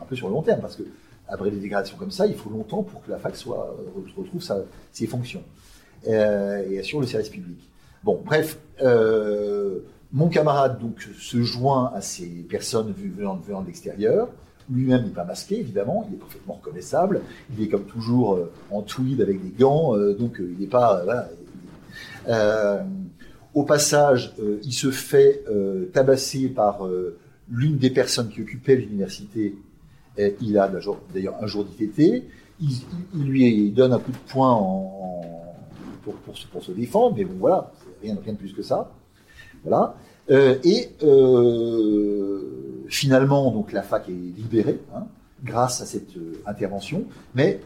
[0.00, 0.82] un peu sur le long terme parce que
[1.28, 4.42] après des dégradations comme ça, il faut longtemps pour que la fac soit euh, retrouve
[4.92, 5.42] ses fonctions
[6.08, 7.58] euh, et assure le service public.
[8.02, 8.58] Bon, bref,
[10.12, 14.28] mon camarade donc se joint à ces personnes venant, venant de l'extérieur.
[14.70, 17.20] Lui-même n'est pas masqué, évidemment, il est parfaitement reconnaissable.
[17.52, 18.38] Il est comme toujours
[18.70, 21.04] en tweed avec des gants, donc il n'est pas.
[23.52, 25.44] au passage, il se fait
[25.92, 26.88] tabasser par
[27.50, 29.54] l'une des personnes qui occupait l'université.
[30.18, 30.68] Et il a
[31.14, 32.24] d'ailleurs un jour d'ITT.
[32.60, 32.68] Il,
[33.14, 34.54] il- lui donne un coup de poing
[36.04, 38.92] pour, se- défendre, mais bon, voilà, rien, de plus que ça.
[39.64, 39.94] Voilà.
[40.30, 45.04] Euh, et euh, finalement, donc la fac est libérée hein,
[45.44, 47.60] grâce à cette euh, intervention, mais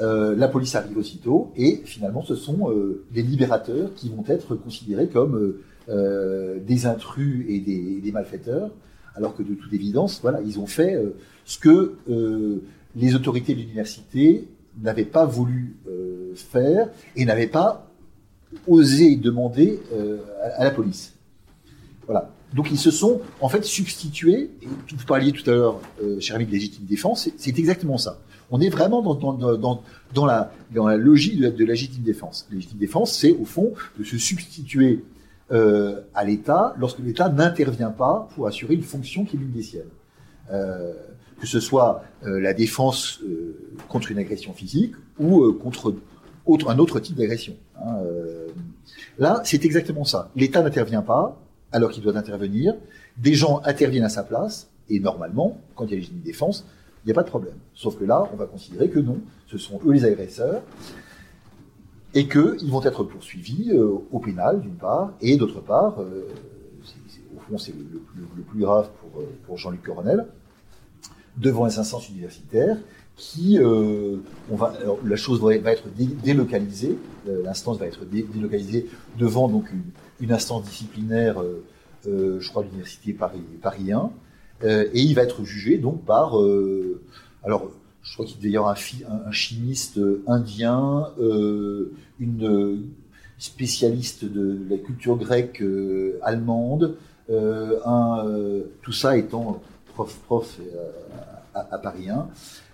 [0.00, 4.54] euh, la police arrive aussitôt et finalement, ce sont euh, les libérateurs qui vont être
[4.56, 5.36] considérés comme
[5.90, 8.70] euh, des intrus et des, malfaiteurs,
[9.14, 11.10] alors que de toute évidence, voilà, ils ont fait euh,
[11.44, 12.62] ce que euh,
[12.96, 14.48] les autorités de l'université
[14.80, 15.76] n'avaient pas voulu
[16.36, 17.90] faire et n'avaient pas
[18.66, 19.78] osé demander
[20.56, 21.12] à, la police.
[22.06, 22.30] Voilà.
[22.54, 25.80] Donc ils se sont en fait substitués, et vous parliez tout à l'heure,
[26.18, 28.18] cher ami, de légitime défense, c'est- exactement ça.
[28.50, 32.48] On est vraiment dans, la, dans la logique de de légitime défense.
[32.50, 35.04] Légitime défense, c'est au fond de se substituer
[35.52, 39.62] euh, à l'État lorsque l'État n'intervient pas pour assurer une fonction qui est l'une des
[39.62, 39.84] siennes.
[40.52, 40.92] Euh,
[41.40, 43.56] que ce soit euh, la défense euh,
[43.88, 45.94] contre une agression physique ou euh, contre
[46.68, 47.54] un autre type d'agression.
[47.76, 48.48] hein, euh.
[49.18, 50.30] Là, c'est exactement ça.
[50.36, 51.40] L'État n'intervient pas,
[51.72, 52.74] alors qu'il doit intervenir.
[53.16, 56.66] Des gens interviennent à sa place, et normalement, quand il y a légitime défense,
[57.04, 57.54] il n'y a pas de problème.
[57.74, 60.62] Sauf que là, on va considérer que non, ce sont eux les agresseurs,
[62.14, 66.28] et qu'ils vont être poursuivis euh, au pénal, d'une part, et d'autre part, euh,
[67.36, 67.84] au fond, c'est le,
[68.36, 70.26] le- plus grave pour, euh, pour Jean-Luc Coronel,
[71.36, 72.78] devant les instances universitaires,
[73.16, 74.16] qui, euh,
[74.50, 76.96] on va, alors, la chose va, être dé- délocalisée,
[77.28, 78.86] euh, l'instance va être dé- délocalisée
[79.18, 79.82] devant donc une,
[80.20, 84.10] une instance disciplinaire, euh, je crois, l'université Paris, Paris 1,
[84.62, 86.34] euh, et il va être jugé donc par,
[87.42, 87.70] alors,
[88.04, 92.76] je crois qu'il devait y avoir un, un- chimiste euh, indien, euh, une euh,
[93.38, 95.62] spécialiste de, la culture grecque
[96.22, 99.60] allemande, tout ça étant
[99.92, 100.60] prof prof
[101.54, 102.28] à, Paris 1,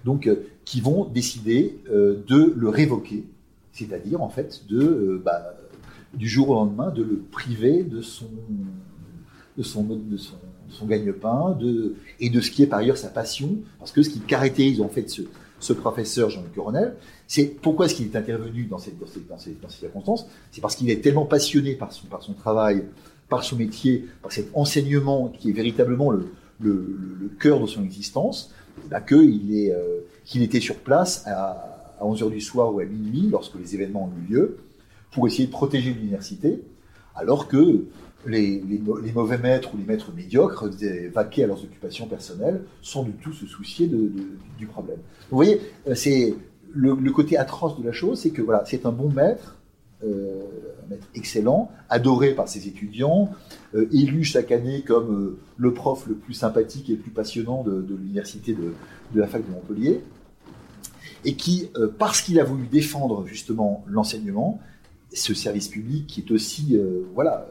[0.05, 0.29] donc
[0.64, 3.25] qui vont décider de le révoquer,
[3.73, 5.55] c'est-à-dire en fait de bah,
[6.12, 8.29] du jour au lendemain de le priver de son
[9.57, 10.37] de son de son,
[10.70, 14.11] son gagne-pain de et de ce qui est par ailleurs sa passion parce que ce
[14.11, 15.22] qui caractérise en fait ce,
[15.59, 19.20] ce professeur Jean-Luc Coronel c'est pourquoi est-ce qu'il est intervenu dans ces, dans ces,
[19.61, 22.85] dans ces, circonstances c'est parce qu'il est tellement passionné par son par son travail
[23.28, 26.28] par son métier par cet enseignement qui est véritablement le
[26.61, 28.52] le, cœur de son existence
[28.90, 32.85] bah, qu'il est euh, qu'il était sur place à, à 11h du soir ou à
[32.85, 34.59] minuit lorsque les événements ont eu lieu
[35.12, 36.61] pour essayer de protéger l'université
[37.14, 37.85] alors que
[38.26, 38.62] les,
[39.14, 40.68] mauvais maîtres ou les maîtres médiocres,
[41.12, 44.98] vaqués à leurs occupations personnelles, sans du tout se soucier du problème.
[45.30, 45.61] Vous voyez,
[45.94, 46.35] c'est
[46.72, 49.56] le, côté atroce de la chose, c'est que voilà, c'est un bon maître,
[50.04, 50.42] euh,
[50.85, 53.30] un maître excellent, adoré par ses étudiants,
[53.74, 57.62] euh, élu chaque année comme euh, le prof le plus sympathique et le plus passionnant
[57.62, 58.72] de, l'université de,
[59.14, 60.00] de, la fac de Montpellier,
[61.24, 64.61] et qui, euh, parce qu'il a voulu défendre justement l'enseignement,
[65.12, 67.48] ce service public qui est aussi, euh, voilà,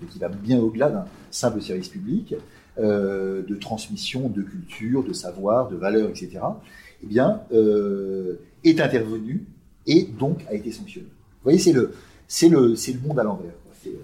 [0.00, 2.34] qui, qui, va bien au-delà d'un simple service public,
[2.78, 6.40] euh, de transmission de culture, de savoir, de valeurs, etc.,
[7.02, 9.44] eh bien, euh, est intervenu
[9.86, 11.06] et donc a été sanctionné.
[11.08, 11.92] Vous voyez, c'est le,
[12.26, 13.52] c'est le, c'est le monde à l'envers.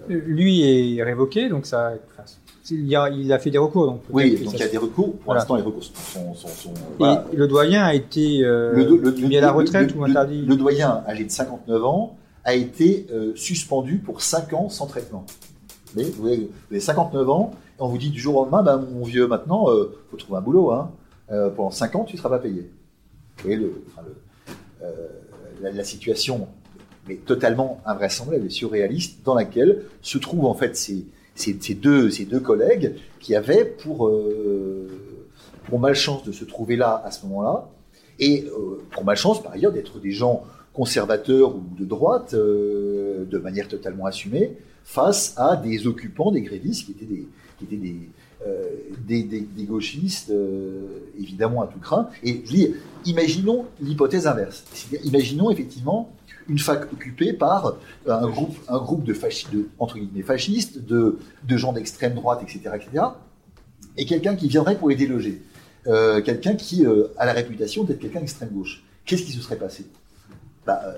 [0.07, 2.23] Lui est révoqué, donc ça, enfin,
[2.71, 3.85] il, a, il a fait des recours.
[3.85, 5.13] Donc oui, donc il y a des recours.
[5.13, 5.39] Pour voilà.
[5.39, 6.33] l'instant, les recours sont.
[6.33, 7.25] sont, sont voilà.
[7.31, 10.41] Et le doyen a été euh, le, le, mis à la retraite le, ou interdit
[10.41, 15.25] Le doyen, âgé de 59 ans, a été euh, suspendu pour 5 ans sans traitement.
[15.95, 19.05] Vous, avez, vous avez 59 ans, on vous dit du jour au lendemain, ben, mon
[19.05, 20.71] vieux, maintenant, il euh, faut trouver un boulot.
[20.71, 20.91] Hein.
[21.31, 22.69] Euh, pendant 5 ans, tu ne seras pas payé.
[23.37, 23.73] Vous voyez le,
[25.61, 26.47] la, situation,
[27.07, 31.05] mais totalement invraisemblable et surréaliste, dans laquelle se trouvent en fait ces,
[31.35, 34.89] ces, deux, ces deux collègues qui avaient pour, euh,
[35.65, 37.69] pour malchance de se trouver là à ce moment-là,
[38.19, 40.43] et euh, pour malchance par ailleurs d'être des gens
[40.75, 46.85] conservateurs ou de droite, euh, de manière totalement assumée, face à des occupants, des grévistes
[46.85, 48.09] qui étaient des, qui étaient des,
[48.45, 52.09] euh, gauchistes, euh, évidemment à tout craint.
[52.23, 52.73] Et je dis,
[53.05, 54.65] imaginons l'hypothèse inverse.
[55.05, 56.11] Imaginons effectivement
[56.47, 61.17] une fac occupée par un groupe, de, fascistes, de fascistes, de,
[61.49, 63.05] gens d'extrême droite, etc., etc.,
[63.97, 65.41] et quelqu'un qui viendrait pour les déloger.
[65.85, 68.83] Quelqu'un qui a la réputation d'être quelqu'un d'extrême gauche.
[69.05, 69.85] Qu'est-ce qui se serait passé?
[70.65, 70.93] Bah, euh,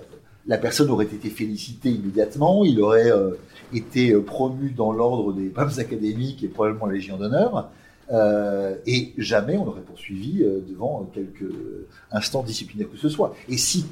[0.45, 3.31] La personne aurait été félicitée immédiatement, il aurait euh,
[3.73, 7.69] été promu dans l'ordre des pommes académiques et probablement la Légion d'honneur,
[8.11, 11.53] euh, et jamais on l'aurait poursuivi devant quelques
[12.11, 13.35] instants disciplinaires que ce soit.
[13.49, 13.85] Et si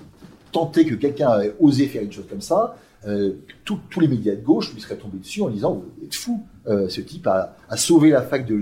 [0.51, 3.33] tenté que quelqu'un avait osé faire une chose comme ça, euh,
[3.65, 6.89] tous les médias de gauche lui seraient tombés dessus en disant vous êtes fou, euh,
[6.89, 8.55] ce type a, sauvé la fac de,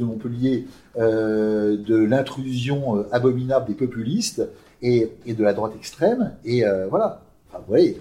[0.00, 0.66] Montpellier
[0.98, 4.42] euh, de l'intrusion abominable des populistes
[4.84, 7.22] et, de la droite extrême et voilà.
[7.48, 8.00] Enfin, vous voyez,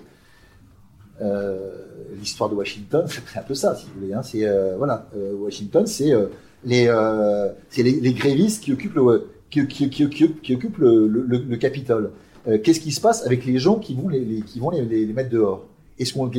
[2.19, 4.13] l'histoire de Washington, c'est un peu ça, si vous voulez.
[4.13, 4.45] Hein, c'est
[4.77, 6.13] voilà, Washington, c'est
[6.65, 6.85] les,
[7.77, 12.11] les, les, grévistes qui occupent le qui, qui, qui, qui occupent le, le, le Capitole.
[12.47, 15.29] Euh, Qu'est-ce qui se passe avec les gens qui vont les, qui vont les, mettre
[15.29, 15.65] dehors?
[15.99, 16.29] Est-ce qu'on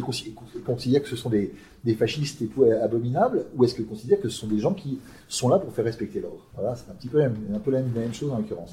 [0.65, 1.53] considère que ce sont des,
[1.97, 5.49] fascistes et tout abominables, ou est-ce qu'on considère que ce sont des gens qui sont
[5.49, 6.45] là pour faire respecter l'ordre?
[6.55, 8.73] Voilà, c'est un petit peu un peu la même chose en l'occurrence.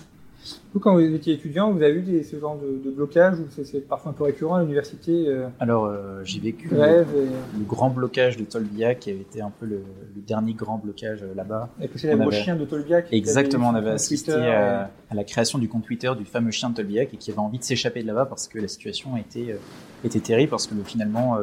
[0.73, 3.87] Vous, quand vous étiez étudiant, vous avez des, ce genre de, de blocage ou c'est
[3.87, 7.03] parfois un peu récurrent à l'université euh, Alors, euh, j'ai vécu le, et...
[7.03, 9.83] le, grand blocage de Tolbiac, qui avait été un peu le,
[10.15, 11.69] le dernier grand blocage euh, là-bas.
[11.81, 13.07] Et c'est le chien de Tolbiac.
[13.11, 16.75] Exactement, on avait assisté à, à, la création du compte Twitter du fameux chien de
[16.75, 19.57] Tolbiac et qui avait envie de s'échapper de là-bas parce que la situation était,
[20.05, 21.37] était terrible, parce que finalement,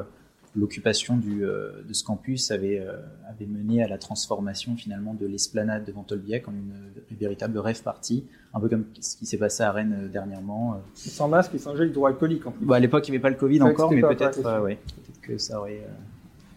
[0.57, 2.97] l'occupation du, euh, de ce campus avait, euh,
[3.29, 6.73] avait mené à la transformation finalement de l'esplanade devant Tolbiac en une,
[7.11, 10.81] une, véritable rêve party, un peu comme ce qui s'est passé à Rennes euh, dernièrement.
[10.95, 12.67] Sans masque et sans gel hydroalcoolique en plus.
[12.67, 15.13] Bah, à l'époque, il n'y avait pas le Covid encore, mais peut-être euh, ouais, peut
[15.35, 15.83] que ça aurait.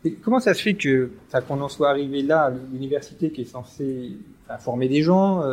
[0.04, 1.12] Et comment ça se fait que,
[1.48, 5.44] qu'on en soit arrivé là, l'université qui est censée enfin, former des gens,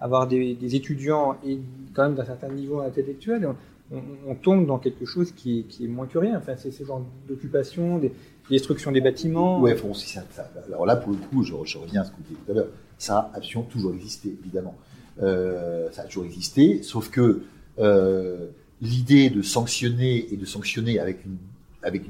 [0.00, 1.58] avoir des, des, étudiants et
[1.92, 3.46] quand même d'un certain niveau intellectuel,
[3.90, 6.36] on, tombe dans quelque chose qui est, moins que rien.
[6.36, 8.12] Enfin, c'est ce genre d'occupation, des,
[8.50, 9.60] destruction des bâtiments.
[9.60, 10.24] Ouais, bon, ça,
[10.66, 12.68] alors là, pour le coup, je, reviens à ce que vous disiez tout à l'heure.
[12.98, 14.76] Ça a toujours existé, évidemment.
[15.22, 17.42] Euh, ça a toujours existé, sauf que
[17.78, 18.46] euh,
[18.80, 21.36] l'idée de sanctionner et de sanctionner avec une,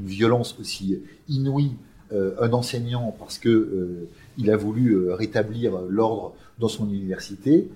[0.07, 1.73] violence aussi inouïe
[2.13, 7.69] euh, un enseignant parce que il a voulu rétablir l'ordre dans son université,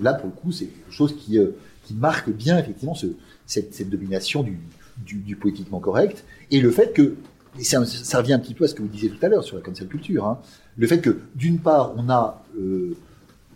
[0.00, 1.38] là pour le coup c'est quelque chose qui,
[1.88, 3.06] qui marque bien effectivement ce,
[3.46, 4.58] cette, domination du,
[4.98, 6.24] du, du, politiquement correct.
[6.50, 7.16] Et le fait que
[7.58, 7.80] et ça,
[8.18, 9.88] revient un petit peu à ce que vous disiez tout à l'heure sur la cancel
[9.88, 10.38] culture, hein,
[10.76, 12.44] le fait que d'une part on a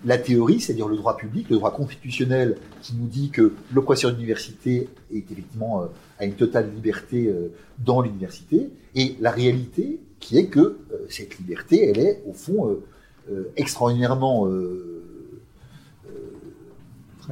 [0.05, 4.12] la théorie, c'est-à-dire le droit public, le droit constitutionnel qui nous dit que le professeur
[4.12, 5.85] d'université est effectivement
[6.18, 7.33] a une totale liberté
[7.79, 10.77] dans l'université, et la réalité qui est que euh,
[11.11, 12.68] cette liberté, elle est au fond
[13.31, 13.53] euh,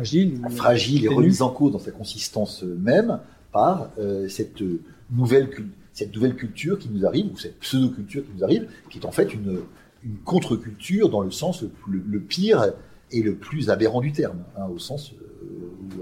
[0.01, 3.21] euh, extraordinairement fragile, et remise en cause dans sa consistance même
[3.53, 3.91] par
[4.29, 4.63] cette
[5.11, 5.49] nouvelle
[5.93, 9.11] cette nouvelle culture qui nous arrive ou cette pseudo-culture qui nous arrive, qui est en
[9.11, 9.61] fait une,
[10.05, 12.73] une contre-culture dans le sens le, pire
[13.11, 16.01] et le plus aberrant du terme, hein, au sens où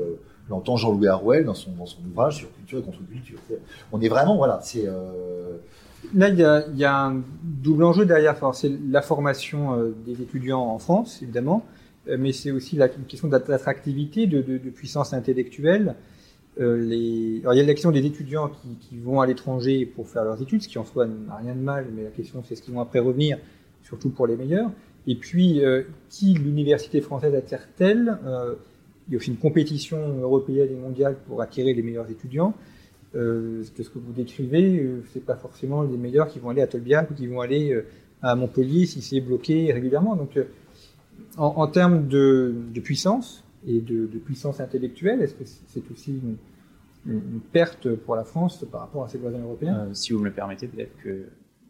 [0.48, 3.38] l'entend Jean-Louis Harwell dans son, dans son ouvrage sur culture et contre-culture.
[3.92, 4.86] On est vraiment, voilà, c'est.
[4.86, 5.56] Euh...
[6.14, 8.36] Là, il y, a, il y, a, un double enjeu derrière.
[8.54, 13.28] C'est la formation euh, des étudiants en France, évidemment, euh, mais c'est aussi la question
[13.28, 15.94] d'attractivité, de, de, de, puissance intellectuelle.
[16.60, 17.40] Euh.
[17.40, 20.40] Alors, il y a la question des étudiants qui, vont à l'étranger pour faire leurs
[20.40, 22.74] études, ce qui en soi n'a rien de mal, mais la question c'est ce qu'ils
[22.74, 23.38] vont après revenir,
[23.82, 24.70] surtout pour les meilleurs.
[25.06, 28.18] Et puis, euh, qui l'université française attire-t-elle?
[29.08, 32.54] Il y a aussi une compétition européenne et mondiale pour attirer les meilleurs étudiants.
[33.14, 36.66] Euh, ce que vous décrivez, euh, c'est pas forcément les meilleurs qui vont aller à
[36.66, 37.86] Tolbiac ou qui vont aller euh,
[38.20, 40.14] à Montpellier si c'est bloqué régulièrement.
[40.14, 40.44] Donc, euh,
[41.38, 46.20] en, termes de, puissance et de, puissance intellectuelle, est-ce que c'est aussi
[47.06, 49.86] une, perte pour la France par rapport à ses voisins européens?
[49.88, 51.26] Euh, Si vous me le permettez, peut-être que,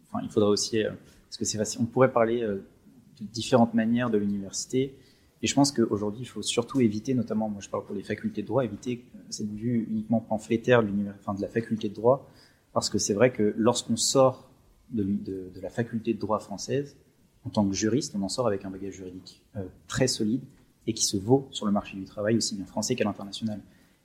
[0.07, 2.61] enfin, il faudra aussi, parce que c'est facile, on pourrait parler de
[3.27, 4.95] différentes manières de l'université.
[5.41, 8.41] Et je pense qu'aujourd'hui, il faut surtout éviter, notamment, moi je parle pour les facultés
[8.41, 12.29] de droit, éviter cette vue uniquement pamphlétaire de, enfin, de la faculté de droit,
[12.73, 14.49] parce que c'est vrai que lorsqu'on sort
[14.91, 16.97] de, la faculté de droit française,
[17.45, 20.43] en tant que juriste, on en sort avec un bagage juridique euh, très solide
[20.87, 23.61] et qui se vaut sur le marché du travail, aussi bien français qu'à l'international.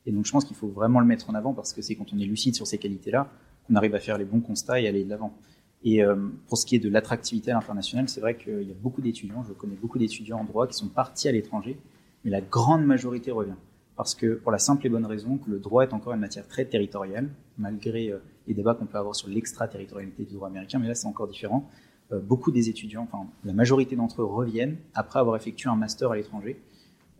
[0.07, 2.13] Et donc je pense qu'il faut vraiment le mettre en avant, parce que c'est quand
[2.13, 3.31] on est lucide sur ces qualités-là
[3.67, 5.35] qu'on arrive à faire les bons constats et aller de l'avant.
[5.83, 6.17] Et euh,
[6.49, 9.45] pour ce qui est de l'attractivité à l'international, c'est vrai qu'il y a beaucoup d'étudiants,
[9.45, 11.79] je connais beaucoup d'étudiants en droit qui sont partis à l'étranger,
[12.25, 13.57] mais la grande majorité revient.
[13.97, 16.49] Parce que, pour la simple et bonne raison que le droit est encore une matière
[16.49, 20.89] très territoriale, malgré euh, les débats qu'on peut avoir sur l'extraterritorialité du droit américain, mais
[20.89, 21.69] là c'est encore différent.
[22.13, 26.11] Euh, beaucoup des étudiants, enfin la majorité d'entre eux reviennent après avoir effectué un master
[26.11, 26.61] à l'étranger.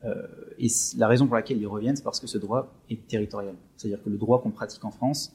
[0.05, 0.27] Euh,
[0.59, 0.69] et
[0.99, 3.55] la raison pour laquelle ils reviennent, c'est parce que ce droit est territorial.
[3.77, 5.35] C'est-à-dire que le droit qu'on pratique en France,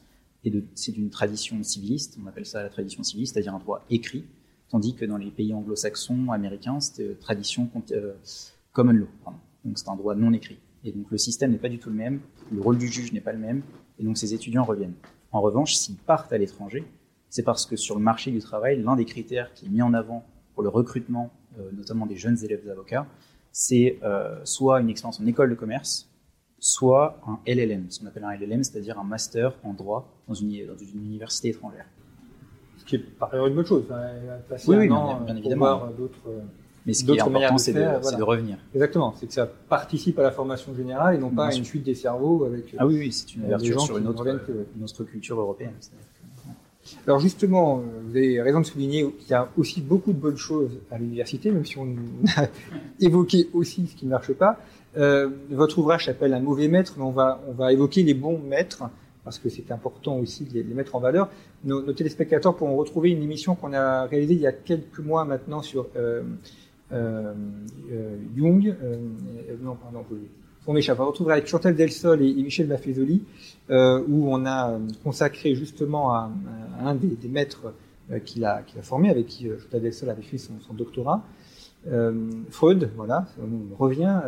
[0.76, 4.24] c'est d'une tradition civiliste, on appelle ça la tradition civiliste, c'est-à-dire un droit écrit,
[4.70, 8.14] tandis que dans les pays anglo-saxons, américains, c'était tradition euh,
[8.72, 9.08] common law,
[9.66, 10.60] donc c'est un droit non écrit.
[10.86, 13.20] Et donc le système n'est pas du tout le même, le rôle du juge n'est
[13.20, 13.64] pas le même,
[13.98, 14.96] et donc ces étudiants reviennent.
[15.32, 16.86] En revanche, s'ils partent à l'étranger,
[17.30, 19.94] c'est parce que sur le marché du travail, l'un des critères qui est mis en
[19.94, 23.06] avant pour le recrutement, euh, notamment des jeunes élèves d'avocats,
[23.52, 26.10] c'est euh, soit une expérience en école de commerce,
[26.60, 30.68] soit un LLM, ce qu'on appelle un LLM, c'est-à-dire un master en droit dans une,
[30.68, 31.86] dans une université étrangère.
[32.78, 33.86] Ce qui est par ailleurs une bonne chose.
[33.92, 34.10] Hein,
[34.68, 35.88] oui, oui, bien, bien évidemment.
[35.98, 36.20] D'autres,
[36.86, 38.18] mais ce qui est important, c'est de, voilà.
[38.18, 38.58] de, revenir.
[38.74, 41.84] Exactement, c'est que ça participe à la formation générale et non pas à une suite
[41.84, 42.74] des cerveaux avec.
[42.78, 44.26] Ah oui, oui c'est une ouverture sur une autre,
[44.76, 45.76] une autre culture européenne.
[47.06, 50.80] Alors justement, vous avez raison de souligner qu'il y a aussi beaucoup de bonnes choses
[50.92, 51.96] à l'université, même si on
[52.38, 52.48] a
[53.00, 54.60] évoqué aussi ce qui ne marche pas.
[54.98, 58.40] Euh, votre ouvrage s'appelle Un mauvais maître, mais on va, on va évoquer les bons
[58.40, 58.84] maîtres,
[59.24, 61.30] parce que c'est important aussi de les, mettre en valeur.
[61.64, 65.26] Nos, nos, téléspectateurs pourront retrouver une émission qu'on a réalisée il y a quelques mois
[65.26, 66.24] maintenant sur euh,
[66.92, 67.34] euh,
[67.92, 68.76] euh Jung.
[68.82, 68.98] Euh,
[69.62, 70.04] non, pardon,
[70.70, 71.00] on m'échappe.
[71.00, 73.24] On retrouver avec Chantal Delsol et, et Michel Maffezoli,
[73.70, 76.32] où on a consacré justement à,
[76.82, 77.74] un des, maîtres
[78.26, 81.24] qu'il a, qu'il a formé, avec qui Chantal Delsol avait fait son, doctorat.
[82.50, 84.22] Freud, voilà, on revient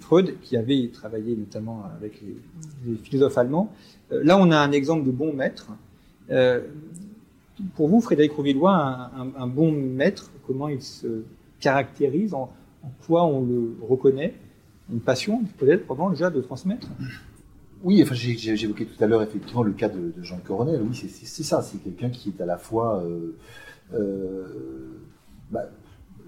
[0.00, 3.72] Freud, qui avait travaillé notamment avec les, philosophes allemands.
[4.12, 5.68] Euh, là, on a un exemple de bon maître.
[6.30, 6.60] Euh,
[7.74, 11.22] pour vous, Frédéric Rouvillois, un, bon maître, comment il se
[11.58, 12.50] caractérise, en
[13.06, 14.34] quoi on le reconnaît?
[14.92, 16.86] Une passion, peut-être, probablement déjà de transmettre
[17.82, 20.80] Oui, enfin, j'évoquais tout à l'heure effectivement le cas de, Jean Coronel.
[20.82, 21.62] Oui, c'est- ça.
[21.62, 23.36] C'est quelqu'un qui est à la fois euh,
[23.94, 24.46] euh,
[25.50, 25.64] bah,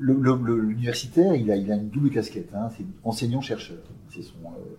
[0.00, 1.34] l'universitaire.
[1.36, 2.52] Il a, une double casquette.
[2.54, 3.78] Hein, c'est enseignant-chercheur.
[4.10, 4.74] C'est son euh,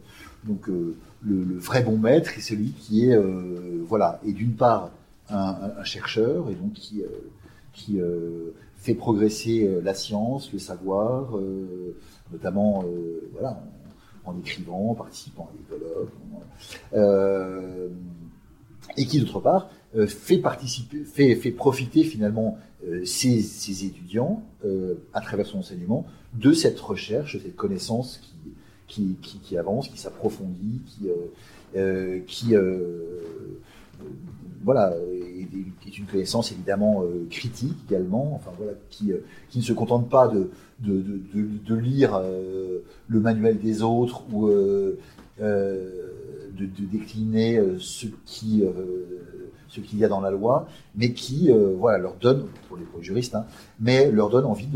[0.45, 3.17] donc le, vrai bon maître est celui qui est
[3.83, 4.91] voilà et d'une part
[5.29, 7.03] un, chercheur et donc qui
[8.79, 11.95] fait progresser euh, la science, le savoir, euh,
[12.31, 13.61] notamment euh, voilà
[14.25, 16.09] en, écrivant, en participant à des colloques,
[18.97, 19.69] et qui d'autre part
[20.07, 22.57] fait profiter finalement
[23.05, 24.43] ses, étudiants
[25.13, 28.21] à travers son enseignement de cette recherche, de cette connaissance
[28.87, 30.81] qui, avance, qui s'approfondit,
[32.27, 32.55] qui,
[34.63, 39.17] voilà, est, est une connaissance évidemment euh, critique également, enfin voilà, qui, euh,
[39.49, 40.49] qui ne se contente pas de,
[41.73, 44.97] lire euh, le manuel des autres ou de,
[46.91, 48.63] décliner ce qui
[49.69, 53.45] qu'il y a dans la loi, mais qui voilà leur donne pour les, juristes, hein,
[53.79, 54.67] mais leur donne envie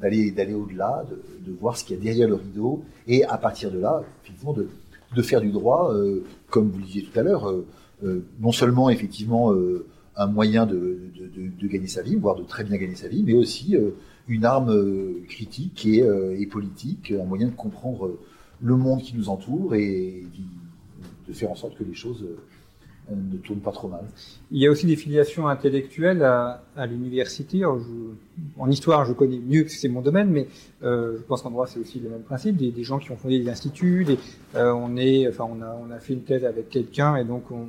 [0.00, 1.04] d'aller d'aller au-delà,
[1.46, 4.54] de, voir ce qu'il y a derrière le rideau, et à partir de là, effectivement,
[4.54, 5.92] de, faire du droit,
[6.48, 7.52] comme vous le disiez tout à l'heure,
[8.40, 9.86] non seulement effectivement euh,
[10.16, 10.98] un moyen de,
[11.60, 13.90] de, gagner sa vie, voire de très bien gagner sa vie, mais aussi euh,
[14.28, 18.18] une arme euh, critique et, euh, politique, un moyen de comprendre euh,
[18.60, 20.24] le monde qui nous entoure et
[21.28, 22.36] de faire en sorte que les choses euh,
[23.10, 24.04] ne tournent pas trop mal.
[24.50, 27.64] Il y a aussi des filiations intellectuelles à, à l'université.
[27.64, 30.46] En histoire, je connais mieux que c'est mon domaine, mais
[30.82, 32.56] euh, je pense qu'en droit, c'est aussi le même principe.
[32.56, 34.18] Des, des gens qui ont fondé des instituts, des,
[34.54, 37.50] euh, on est, enfin, on a, on a fait une thèse avec quelqu'un, et donc
[37.50, 37.66] on,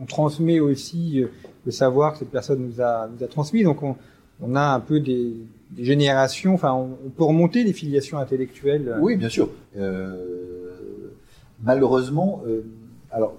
[0.00, 1.28] on transmet aussi euh,
[1.64, 3.62] le savoir que cette personne nous a, nous a transmis.
[3.62, 3.96] Donc on,
[4.40, 5.32] on a un peu des,
[5.70, 6.54] des générations.
[6.54, 8.96] Enfin, on, on peut remonter des filiations intellectuelles.
[9.00, 9.48] Oui, bien sûr.
[9.76, 10.14] Euh,
[11.62, 12.42] malheureusement,
[13.10, 13.34] alors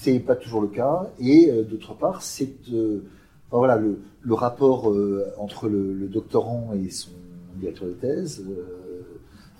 [0.00, 3.02] c'est pas toujours le cas, et euh, d'autre part, c'est euh,
[3.50, 3.98] voilà le,
[4.34, 7.10] rapport euh, entre le, doctorant et son
[7.56, 8.44] directeur de thèse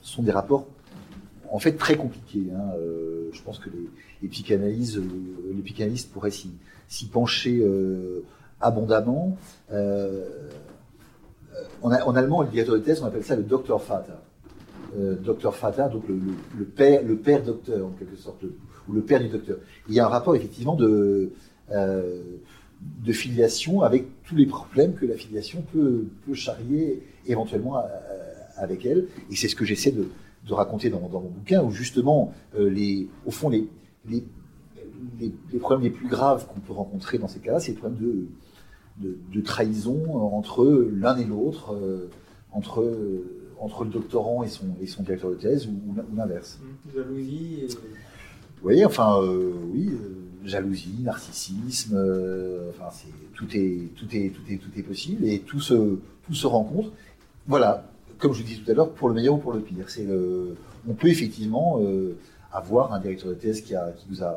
[0.03, 0.67] sont des rapports
[1.51, 2.47] en fait très compliqués.
[2.55, 2.71] hein.
[3.33, 3.79] Je pense que les,
[4.23, 7.67] les les psychanalystes pourraient s'y pencher
[8.61, 9.37] abondamment.
[11.83, 13.79] En, allemand, le directeur de thèse, on appelle ça le Dr.
[13.79, 14.13] Vater.
[14.97, 15.51] Dr.
[15.51, 16.19] Vater, donc le,
[16.59, 18.45] le- père, le père docteur en quelque sorte,
[18.89, 19.59] ou le père du docteur.
[19.89, 21.33] Il y a un rapport effectivement de,
[21.71, 22.23] euh,
[23.05, 27.83] de filiation avec tous les problèmes que la filiation peut, peut charrier éventuellement euh,
[28.57, 29.07] avec elle.
[29.31, 30.09] Et c'est ce que j'essaie de,
[30.47, 33.69] de raconter dans, mon bouquin, où justement, euh, les, au fond, les,
[34.09, 34.23] les,
[35.21, 37.99] les, problèmes les plus graves qu'on peut rencontrer dans ces cas-là, c'est les problèmes
[39.01, 41.77] de, de, trahison entre l'un et l'autre,
[42.53, 42.85] entre,
[43.61, 46.61] entre le doctorant et son, et son directeur de thèse, ou, l'inverse.
[46.95, 47.67] Jalousie.
[48.61, 54.31] Vous voyez, enfin, euh, oui, euh, jalousie, narcissisme, euh, enfin, c'est, tout, est, tout, est,
[54.31, 55.75] tout, est, tout est possible et tout se,
[56.27, 56.91] tout se rencontre.
[57.47, 57.85] Voilà,
[58.19, 59.89] comme je vous disais tout à l'heure, pour le meilleur ou pour le pire.
[59.89, 60.07] C'est
[60.89, 61.81] on peut effectivement
[62.53, 64.37] avoir un directeur de thèse qui, a, qui nous a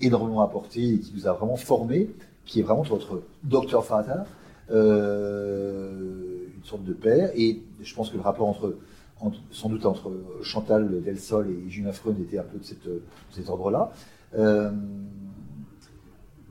[0.00, 2.10] énormément apporté et qui nous a vraiment formé,
[2.44, 4.26] qui est vraiment votre docteur Fata,
[4.70, 7.30] une sorte de père.
[7.34, 8.76] Et je pense que le rapport entre
[9.20, 10.12] entre- sans doute entre
[10.42, 13.02] Chantal Delsol et Julien Freud était un peu de, cette, de
[13.32, 13.92] cet ordre-là.
[14.38, 14.70] Euh,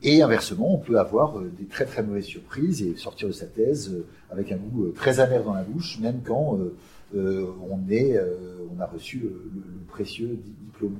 [0.04, 3.46] et inversement, on peut avoir euh, des très très mauvaises surprises et sortir de sa
[3.48, 6.76] thèse euh, avec un goût très amer dans la bouche, même quand euh,
[7.16, 8.36] euh, on, est, euh,
[8.76, 10.98] on a reçu le, le- le précieux di- diplôme.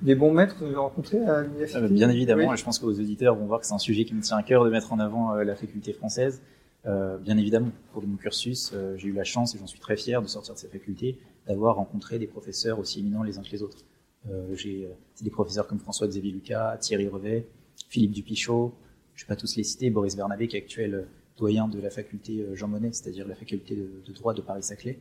[0.00, 1.80] Des bons maîtres que vous avez rencontrés à l'université?
[1.82, 2.54] Euh, Bien évidemment, Oui.
[2.54, 4.36] et je pense que vos auditeurs vont voir que c'est un sujet qui me tient
[4.38, 6.40] à cœur de mettre en avant la faculté française.
[6.86, 9.96] Euh, bien évidemment, pour mon cursus, euh, j'ai eu la chance, et j'en suis très
[9.96, 13.50] fier de sortir de cette faculté, d'avoir rencontré des professeurs aussi éminents les uns que
[13.52, 13.84] les autres.
[14.28, 14.90] Euh, j'ai euh,
[15.22, 17.46] des professeurs comme François-Xavier Lucas, Thierry Revet,
[17.88, 18.74] Philippe Dupichot,
[19.14, 21.06] je ne vais pas tous les citer, Boris Bernabé, qui est actuel
[21.36, 24.98] doyen de la faculté Jean Monnet, c'est-à-dire la faculté de, de droit de Paris-Saclay.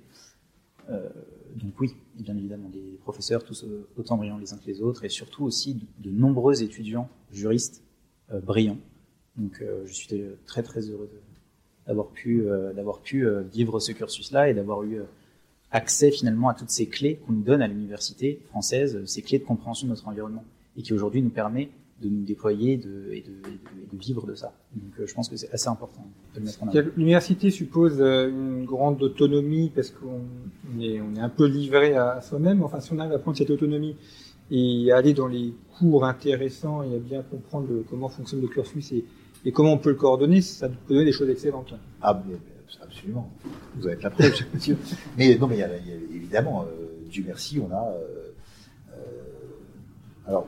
[1.55, 3.65] Donc oui, bien évidemment, des professeurs tous
[3.95, 7.83] autant brillants les uns que les autres, et surtout aussi de, de nombreux étudiants juristes
[8.43, 8.79] brillants.
[9.37, 10.07] Donc je suis
[10.45, 11.30] très très heureux de-
[11.91, 15.03] d'avoir pu, euh, d'avoir pu euh, vivre ce cursus-là et d'avoir eu euh,
[15.71, 19.43] accès finalement à toutes ces clés qu'on nous donne à l'université française, ces clés de
[19.45, 20.43] compréhension de notre environnement,
[20.77, 21.69] et qui aujourd'hui nous permet
[22.01, 23.31] de nous déployer de, et, de,
[23.93, 24.49] et vivre de ça.
[24.75, 26.89] Donc je pense que c'est assez important de le mettre en avant.
[26.97, 30.21] L'université suppose une grande autonomie parce qu'on
[30.75, 32.63] on est, on est un peu livré à, à soi-même.
[32.63, 33.95] Enfin, si on arrive à prendre cette autonomie
[34.49, 38.91] et aller dans les cours intéressants et à bien comprendre le- comment fonctionne le cursus
[38.93, 39.05] et,
[39.45, 41.73] et comment on peut le coordonner, ça peut donner des choses excellentes?
[42.01, 42.35] Ah, mais-
[42.83, 43.29] absolument.
[43.75, 44.77] Vous avez la preuve, sûr.
[45.17, 45.69] Mais non, mais il y a,
[46.15, 48.31] évidemment, euh, Dieu merci, on a, euh,
[48.93, 48.95] euh,
[50.27, 50.47] Alors,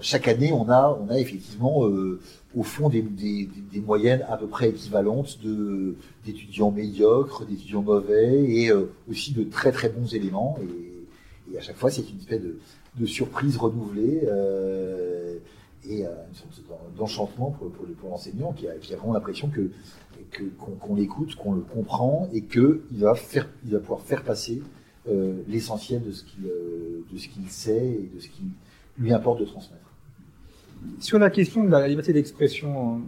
[0.00, 2.20] chaque année, on a, on a effectivement, euh,
[2.54, 8.42] au fond, des, des- des moyennes à peu près équivalentes de d'étudiants médiocres, d'étudiants mauvais,
[8.44, 10.58] et euh, aussi de très très bons éléments.
[10.62, 12.58] Et, et à chaque fois, c'est une espèce de,
[12.98, 14.20] de surprise renouvelée
[15.88, 19.48] et euh, une sorte d'en- d'enchantement pour, pour, le- pour l'enseignant qui a, vraiment l'impression
[19.48, 19.70] que
[20.80, 23.14] qu'on l'écoute, qu'on le comprend et que il va
[23.64, 24.62] va pouvoir faire passer
[25.08, 28.42] euh, l'essentiel de ce qu'il euh, de ce qu'il sait et de ce qui
[28.98, 29.82] lui importe de transmettre.
[31.00, 33.02] Sur la question de la liberté d'expression,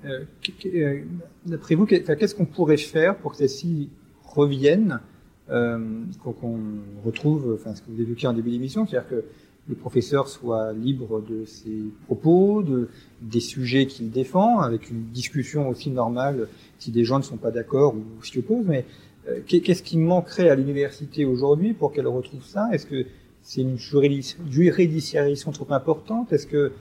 [1.46, 3.90] d'après vous, qu'est-ce qu'on pourrait faire pour que celle-ci
[4.24, 5.00] revienne,
[5.48, 6.58] qu'on qu'on
[7.04, 9.24] retrouve, enfin, ce que vous évoquiez en début d'émission, c'est-à-dire que
[9.68, 12.88] le professeur soit libre de ses propos, de,
[13.20, 16.48] des sujets qu'il défend, avec une discussion aussi normale
[16.78, 18.84] si des gens ne sont pas d'accord ou s'y opposent, mais
[19.28, 22.68] euh, qu'est- qu'est-ce qui manquerait à l'université aujourd'hui pour qu'elle retrouve ça?
[22.72, 23.04] Est-ce que
[23.42, 26.32] c'est une juridic- juridiciarisation trop importante?
[26.32, 26.72] Est-ce que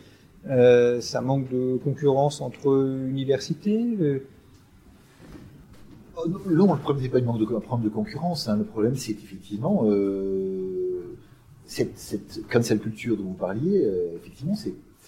[0.50, 2.68] euh, ça manque de concurrence entre
[3.10, 3.84] universités?
[4.00, 4.20] Euh,
[6.50, 8.48] non, le problème n'est pas une manque de, problème de concurrence.
[8.48, 8.56] hein.
[8.58, 9.84] Le problème, c'est effectivement
[11.68, 13.84] cette, cette cancel culture dont vous parliez.
[13.86, 14.56] euh, effectivement,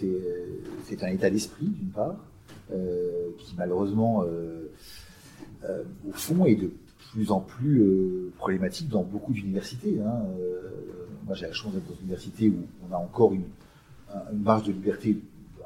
[0.04, 0.46] euh,
[0.86, 2.16] c'est un état d'esprit d'une part
[2.72, 6.72] euh, qui malheureusement, au fond, est de
[7.12, 7.84] plus en plus
[8.38, 10.00] problématique dans beaucoup d'universités.
[10.00, 10.22] hein.
[11.26, 12.56] Moi, j'ai la chance d'être dans une université où
[12.90, 13.44] on a encore une,
[14.14, 15.18] un- une marge de liberté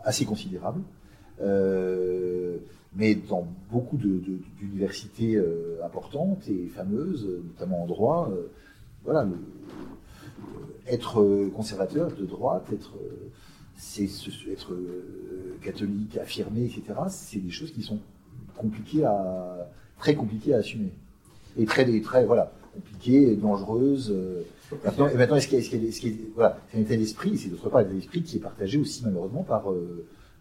[0.04, 0.82] assez considérable.
[2.96, 5.42] Mais dans beaucoup d'universités
[5.84, 8.32] importantes et fameuses, notamment en droit,
[9.04, 9.28] voilà,
[10.88, 16.82] être euh, conservateur de droite, être, euh, être euh, catholique affirmé, etc.
[17.10, 18.00] C'est des choses qui sont
[18.58, 20.92] compliquées à très compliquées à assumer
[21.58, 24.14] et très très voilà compliquées, dangereuses.
[24.72, 27.70] et maintenant, est-ce qu'il y a- est-ce qu'il voilà, c'est un état d'esprit, c'est d'autre
[27.70, 29.66] part un état d'esprit qui est partagé aussi malheureusement par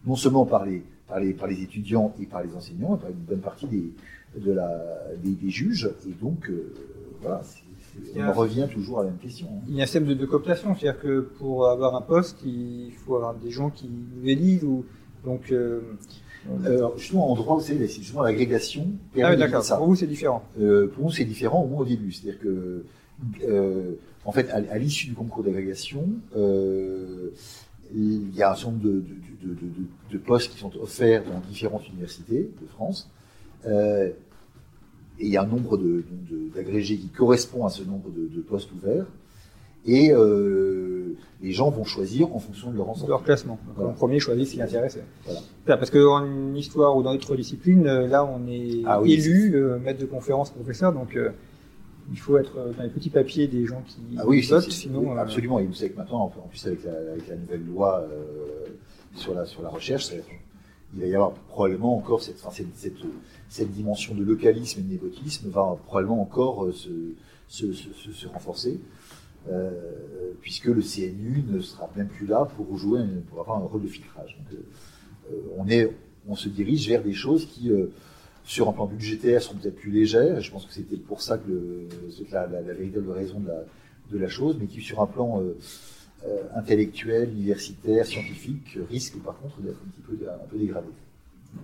[0.05, 3.09] non seulement par les, par les, par les étudiants et par les enseignants, et par
[3.09, 3.93] une bonne partie des,
[4.39, 4.69] de la,
[5.23, 5.89] des, juges.
[6.07, 6.49] Et donc,
[7.21, 7.41] voilà,
[8.15, 9.47] on en revient toujours à la même question.
[9.51, 9.61] hein.
[9.67, 12.91] Il y a un système de, de cooptation, c'est-à-dire que pour avoir un poste, il
[13.05, 14.85] faut avoir des gens qui nous élisent ou
[15.25, 15.51] donc.
[15.51, 15.81] euh,
[16.65, 18.87] Alors, justement, en droit, c'est justement l'agrégation.
[19.23, 19.63] ah oui, d'accord.
[19.63, 19.77] ça.
[19.77, 20.43] Pour vous, c'est différent.
[20.59, 22.11] Euh, pour nous, c'est différent au moins au début.
[22.11, 22.83] C'est-à-dire que,
[23.47, 23.93] euh,
[24.25, 27.29] en fait, à, à l'issue du concours d'agrégation, euh,
[27.95, 29.03] il y a un certain nombre de-
[30.11, 33.09] de postes qui sont offerts dans différentes universités de France.
[35.19, 38.27] Et il y a un nombre de- de- d'agrégés qui correspond à ce nombre de,
[38.35, 39.05] de postes ouverts.
[39.85, 43.09] Et euh, les gens vont choisir en fonction de leur ensemble.
[43.09, 43.59] Leur classement.
[43.67, 43.91] Donc, Voilà.
[43.91, 45.03] En premier, choisir ce qui intéressait.
[45.25, 45.41] Voilà.
[45.65, 49.77] Parce qu'en histoire ou dans d'autres disciplines, euh, là, on est Ah oui, élu, euh,
[49.79, 51.31] maître de conférence, professeur, donc euh,
[52.11, 55.17] il faut être dans les petits papiers des gens qui Ah oui, votent, sinon.
[55.17, 55.59] absolument.
[55.59, 58.05] Et vous savez que maintenant, en plus avec la, avec la nouvelle loi
[59.15, 60.27] sur, la, sur la recherche, ça va être-
[60.95, 66.21] il va y avoir probablement encore cette, dimension de localisme et de népotisme va probablement
[66.21, 66.73] encore euh,
[67.47, 68.79] se, renforcer,
[69.49, 69.71] euh,
[70.41, 73.87] puisque le CNU ne sera même plus là pour jouer, pour avoir un rôle de
[73.87, 74.37] filtrage.
[74.37, 74.59] Donc,
[75.71, 75.87] euh,
[76.27, 77.71] on, se dirige vers des choses qui,
[78.43, 80.37] sur un plan budgétaire, sont peut-être plus légères.
[80.37, 83.39] Et je pense que c'était pour ça que le- c'est la, la, la véritable raison
[83.39, 83.63] de la,
[84.11, 85.41] de la chose, mais qui, sur un plan
[86.25, 90.87] euh, euh, intellectuel, universitaire, scientifique, risque par contre d'être un petit peu, un peu dégradé.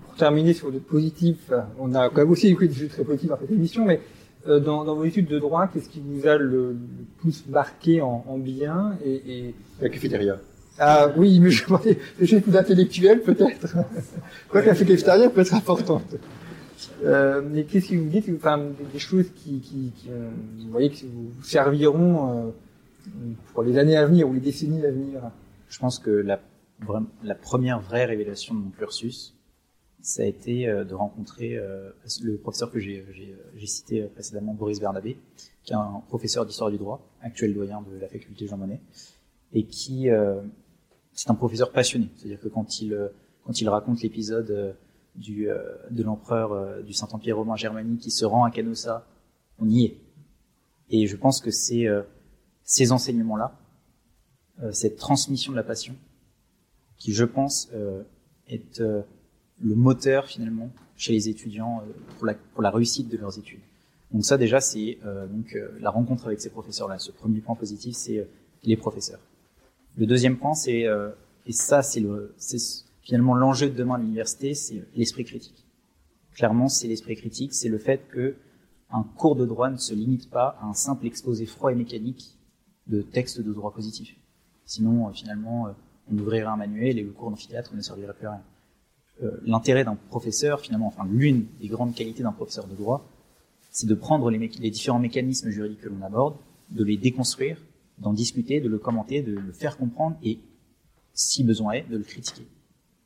[0.06, 3.04] Pour terminer sur le positif, euh, on a quand même aussi écouté des choses très
[3.04, 4.02] positives dans cette émission, mais
[4.48, 6.78] euh, dans, dans vos études de droit, qu'est-ce qui vous a le, le
[7.22, 9.56] plus marqué en, en bien et, et...
[9.82, 10.40] La cafétéria.
[10.78, 13.76] Ah oui, mais je pensais des choses plus intellectuelles peut-être.
[14.50, 16.16] Quoique la cafétéria peut être importante.
[17.04, 20.30] Euh, mais qu'est-ce qui vous dit, enfin, des, des choses qui, qui, qui euh,
[20.64, 22.52] vous voyez, qui vous serviront euh,
[23.54, 25.32] pour les années à venir ou les décennies à venir
[25.68, 26.40] Je pense que la,
[27.36, 29.36] première vraie révélation de mon cursus,
[30.02, 31.92] ça a été euh, de rencontrer euh,
[32.22, 33.06] le professeur que j'ai
[33.56, 35.18] j'ai cité précédemment, Boris Bernabé,
[35.64, 38.80] qui est un professeur d'histoire du droit, actuel doyen de la faculté Jean Monnet,
[39.52, 40.42] et qui euh,
[41.14, 42.10] c'est un professeur passionné.
[42.16, 44.72] C'est-à-dire que quand il euh, raconte l'épisode euh,
[45.30, 49.06] euh, de l'empereur euh, du Saint-Empire romain germanique qui se rend à Canossa,
[49.60, 49.98] on y est.
[50.90, 52.04] Et je pense que c'est euh,
[52.70, 53.60] ces enseignements-là,
[54.62, 55.96] euh, cette transmission de la passion,
[56.98, 58.04] qui, je pense, euh,
[58.48, 59.02] est euh,
[59.60, 61.82] le moteur finalement chez les étudiants
[62.18, 63.62] pour, la, réussite de leurs études.
[64.12, 65.00] Donc ça déjà, c'est
[65.30, 67.00] donc la rencontre avec ces professeurs-là.
[67.00, 68.28] Ce premier point positif, c'est
[68.64, 69.20] les professeurs.
[69.96, 70.86] Le deuxième point, c'est
[71.46, 72.36] et ça, c'est le,
[73.02, 75.66] finalement l'enjeu de demain à l'université, c'est l'esprit critique.
[76.34, 78.36] Clairement, c'est l'esprit critique, c'est le fait que
[78.92, 82.39] un cours de droit ne se limite pas à un simple exposé froid et mécanique
[82.90, 84.16] de textes de droit positif.
[84.66, 85.70] Sinon, finalement,
[86.12, 88.44] on ouvrirait un manuel et le cours d'amphithéâtre ne servirait plus à rien.
[89.46, 93.06] L'intérêt d'un professeur, finalement, enfin l'une des grandes qualités d'un professeur de droit,
[93.72, 96.36] c'est de prendre les, différents mécanismes juridiques que l'on aborde,
[96.72, 97.58] de les déconstruire,
[97.98, 100.40] d'en discuter, de le commenter, de le faire comprendre et,
[101.14, 102.48] si besoin est, de le critiquer.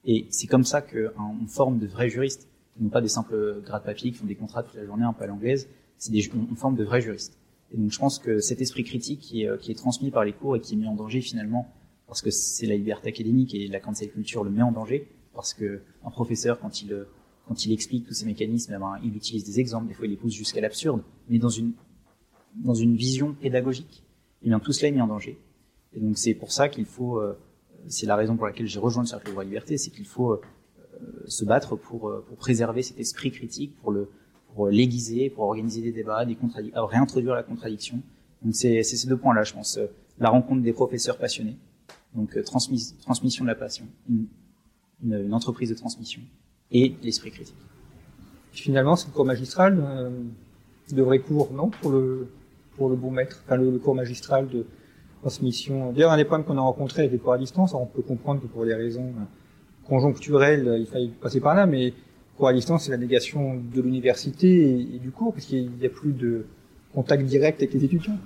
[0.06, 2.48] Et c'est comme ça qu'on forme de vrais juristes,
[2.80, 5.24] non pas des simples gras de qui font des contrats toute la journée un peu
[5.24, 5.68] à l'anglaise,
[5.98, 7.38] c'est des, on forme de vrais juristes.
[7.74, 10.24] Et donc je pense que cet esprit critique qui est, euh, qui est transmis par
[10.24, 11.68] les cours et qui est mis en danger finalement,
[12.08, 15.54] parce que c'est la liberté académique et la cancel culture le met en danger, parce
[15.54, 17.06] que un professeur quand il
[17.66, 20.18] il explique tous ces mécanismes, eh ben, il utilise des exemples, des fois il les
[20.18, 24.04] pousse jusqu'à l'absurde, mais dans une vision pédagogique.
[24.44, 25.40] Et bien tout cela est mis en danger.
[25.94, 27.38] Et donc c'est pour ça qu'il faut, euh,
[27.88, 30.32] c'est la raison pour laquelle j'ai rejoint le Cercle de et liberté, c'est qu'il faut
[30.32, 30.42] euh,
[31.28, 34.10] se battre euh, pour préserver cet esprit critique, pour le
[34.54, 38.00] pour l'aiguiser, pour organiser des débats, des contradictions, réintroduire la contradiction.
[38.44, 39.80] Donc c'est ces deux points-là, je pense.
[40.20, 41.58] La rencontre des professeurs passionnés,
[42.16, 44.28] donc transmis, transmission de la passion, une,
[45.04, 46.22] une, entreprise de transmission,
[46.72, 47.56] et l'esprit critique.
[48.52, 50.10] Finalement, c'est le cours magistral, euh,
[50.92, 52.28] de vrai cours, non, pour le
[52.76, 54.66] pour le bon maître, enfin le, cours magistral de
[55.22, 55.92] transmission.
[55.92, 58.42] D'ailleurs, un des problèmes qu'on a rencontrés avec les cours à distance, on peut comprendre
[58.42, 61.94] que pour des raisons euh, conjoncturelles, il fallait passer par là, mais
[62.38, 66.14] cours à distance, c'est la négation de l'université et, du cours, puisqu'il n'y a plus
[66.14, 66.46] de
[66.94, 68.18] contact direct avec les étudiants.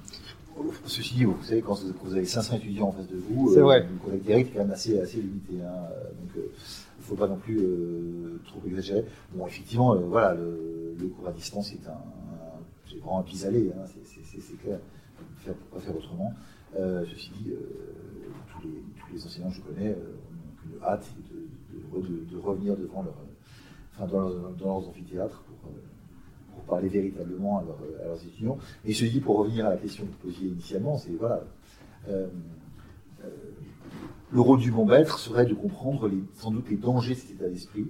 [0.86, 3.82] Ceci dit, vous savez, quand vous avez 500 étudiants en face de vous, euh, vrai.
[3.82, 5.54] le contact direct est quand même assez, assez limité.
[5.64, 5.90] Hein.
[6.20, 7.62] Donc, il ne faut pas non plus
[8.46, 9.06] trop exagérer.
[9.36, 11.98] Bon, effectivement, voilà, le, le, cours à distance est un,
[12.90, 14.80] c'est vraiment un pis-aller, hein, c'est clair.
[15.40, 16.34] Faire, pas faire autrement.
[16.76, 17.58] Euh, ceci dit, euh,
[18.52, 20.16] tous, les, tous, les, enseignants que je connais euh,
[20.70, 23.16] ont une hâte de, de, de, revenir devant leur,
[24.06, 25.72] dans, leurs amphithéâtres pour,
[26.54, 27.64] pour, parler véritablement à,
[28.06, 28.58] leurs étudiants.
[28.86, 31.42] Et je dis, pour revenir à la question que vous posiez initialement, c'est voilà.
[34.32, 37.50] le rôle du bon maître serait de comprendre sans doute les dangers de cet état
[37.50, 37.88] d'esprit,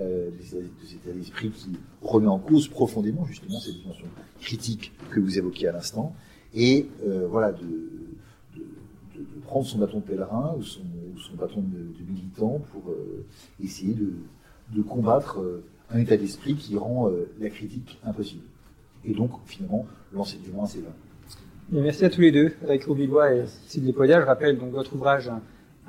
[0.00, 4.06] euh, de cet état d'esprit qui remet en cause profondément justement cette dimension
[4.40, 6.14] critique que vous évoquiez à l'instant,
[6.54, 7.90] et euh, voilà de,
[9.44, 10.80] prendre son bâton de pèlerin ou son,
[11.34, 13.26] bâton de, militant pour euh,
[13.62, 14.14] essayer de,
[14.80, 18.44] combattre euh, un état d'esprit qui rend euh, la critique impossible.
[19.04, 20.94] Et donc finalement l'enseignement c'est vain.
[21.70, 24.20] merci à tous les deux, avec Robillois et Sylvie Podia.
[24.20, 25.30] Je rappelle donc votre ouvrage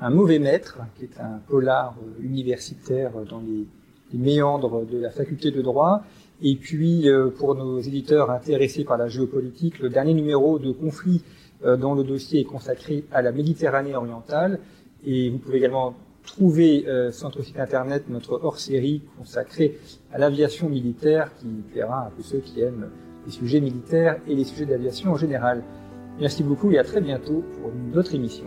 [0.00, 3.66] un, mauvais maître, qui est un polar universitaire dans les
[4.12, 6.02] les méandres de la faculté de droit.
[6.42, 11.22] Et puis, euh, pour nos éditeurs intéressés par la géopolitique, le dernier numéro de Conflit
[11.64, 14.60] euh, dont le dossier est consacré à la Méditerranée orientale.
[15.06, 15.94] Et vous pouvez également
[16.24, 19.78] trouver euh, sur notre site internet notre hors-série consacrée
[20.12, 22.90] à l'aviation militaire qui plaira à tous ceux qui aiment
[23.26, 25.62] les sujets militaires et les sujets d'aviation en général.
[26.20, 28.46] Merci beaucoup et à très bientôt pour une autre émission.